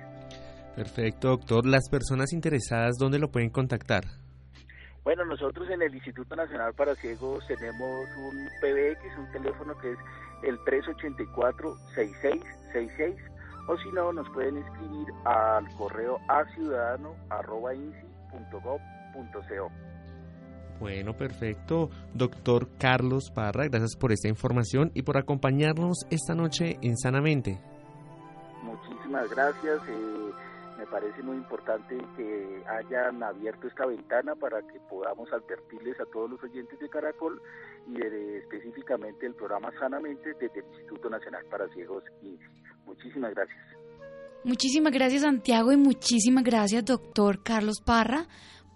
Perfecto, 0.77 1.31
doctor. 1.31 1.67
Las 1.67 1.89
personas 1.91 2.33
interesadas, 2.33 2.99
¿dónde 2.99 3.19
lo 3.19 3.33
pueden 3.33 3.51
contactar? 3.51 4.05
Bueno, 5.03 5.25
nosotros 5.25 5.69
en 5.69 5.83
el 5.83 5.93
Instituto 5.93 6.37
Nacional 6.37 6.73
para 6.75 6.95
Ciegos 6.95 7.45
tenemos 7.49 8.09
un 8.17 8.47
PBX, 8.61 9.19
un 9.19 9.29
teléfono 9.33 9.77
que 9.79 9.91
es 9.91 9.99
el 10.45 10.57
384-6666, 10.61 13.17
o 13.67 13.77
si 13.79 13.91
no, 13.93 14.13
nos 14.13 14.29
pueden 14.31 14.57
escribir 14.59 15.09
al 15.25 15.69
correo 15.77 16.19
a 16.29 16.45
ciudadano 16.55 17.15
bueno, 20.81 21.13
perfecto. 21.13 21.91
Doctor 22.15 22.69
Carlos 22.79 23.31
Parra, 23.35 23.69
gracias 23.69 23.97
por 23.97 24.13
esta 24.13 24.29
información 24.29 24.91
y 24.95 25.03
por 25.03 25.19
acompañarnos 25.19 26.07
esta 26.11 26.35
noche 26.35 26.79
en 26.81 26.97
Sanamente. 26.97 27.61
Muchísimas 28.63 29.29
gracias. 29.29 29.79
Eh, 29.89 30.31
me 30.79 30.87
parece 30.87 31.23
muy 31.23 31.37
importante 31.37 31.99
que 32.17 32.63
hayan 32.67 33.23
abierto 33.23 33.69
esta 33.69 33.85
ventana 33.85 34.35
para 34.35 34.63
que 34.63 34.81
podamos 34.89 35.31
advertirles 35.31 36.01
a 36.01 36.07
todos 36.07 36.31
los 36.31 36.43
oyentes 36.43 36.79
de 36.79 36.89
Caracol 36.89 37.43
y 37.87 38.01
específicamente 38.01 39.27
el 39.27 39.35
programa 39.35 39.71
Sanamente 39.79 40.33
desde 40.41 40.61
el 40.61 40.67
Instituto 40.67 41.11
Nacional 41.11 41.45
para 41.51 41.69
Ciegos 41.69 42.05
INSI. 42.23 42.63
Muchísimas 42.91 43.35
gracias. 43.35 43.59
Muchísimas 44.43 44.93
gracias 44.93 45.23
Santiago 45.23 45.71
y 45.73 45.77
muchísimas 45.77 46.45
gracias 46.45 46.85
doctor 46.85 47.43
Carlos 47.43 47.81
Parra 47.85 48.27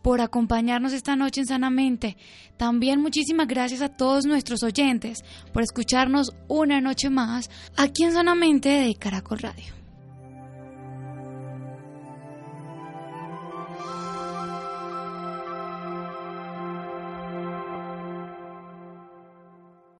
por 0.02 0.20
acompañarnos 0.20 0.92
esta 0.92 1.16
noche 1.16 1.40
en 1.40 1.46
Sanamente. 1.46 2.16
También 2.58 3.00
muchísimas 3.00 3.48
gracias 3.48 3.80
a 3.80 3.88
todos 3.88 4.26
nuestros 4.26 4.62
oyentes 4.62 5.24
por 5.52 5.62
escucharnos 5.62 6.36
una 6.46 6.80
noche 6.80 7.08
más 7.08 7.50
aquí 7.76 8.04
en 8.04 8.12
Sanamente 8.12 8.68
de 8.68 8.94
Caracol 8.96 9.38
Radio. 9.38 9.84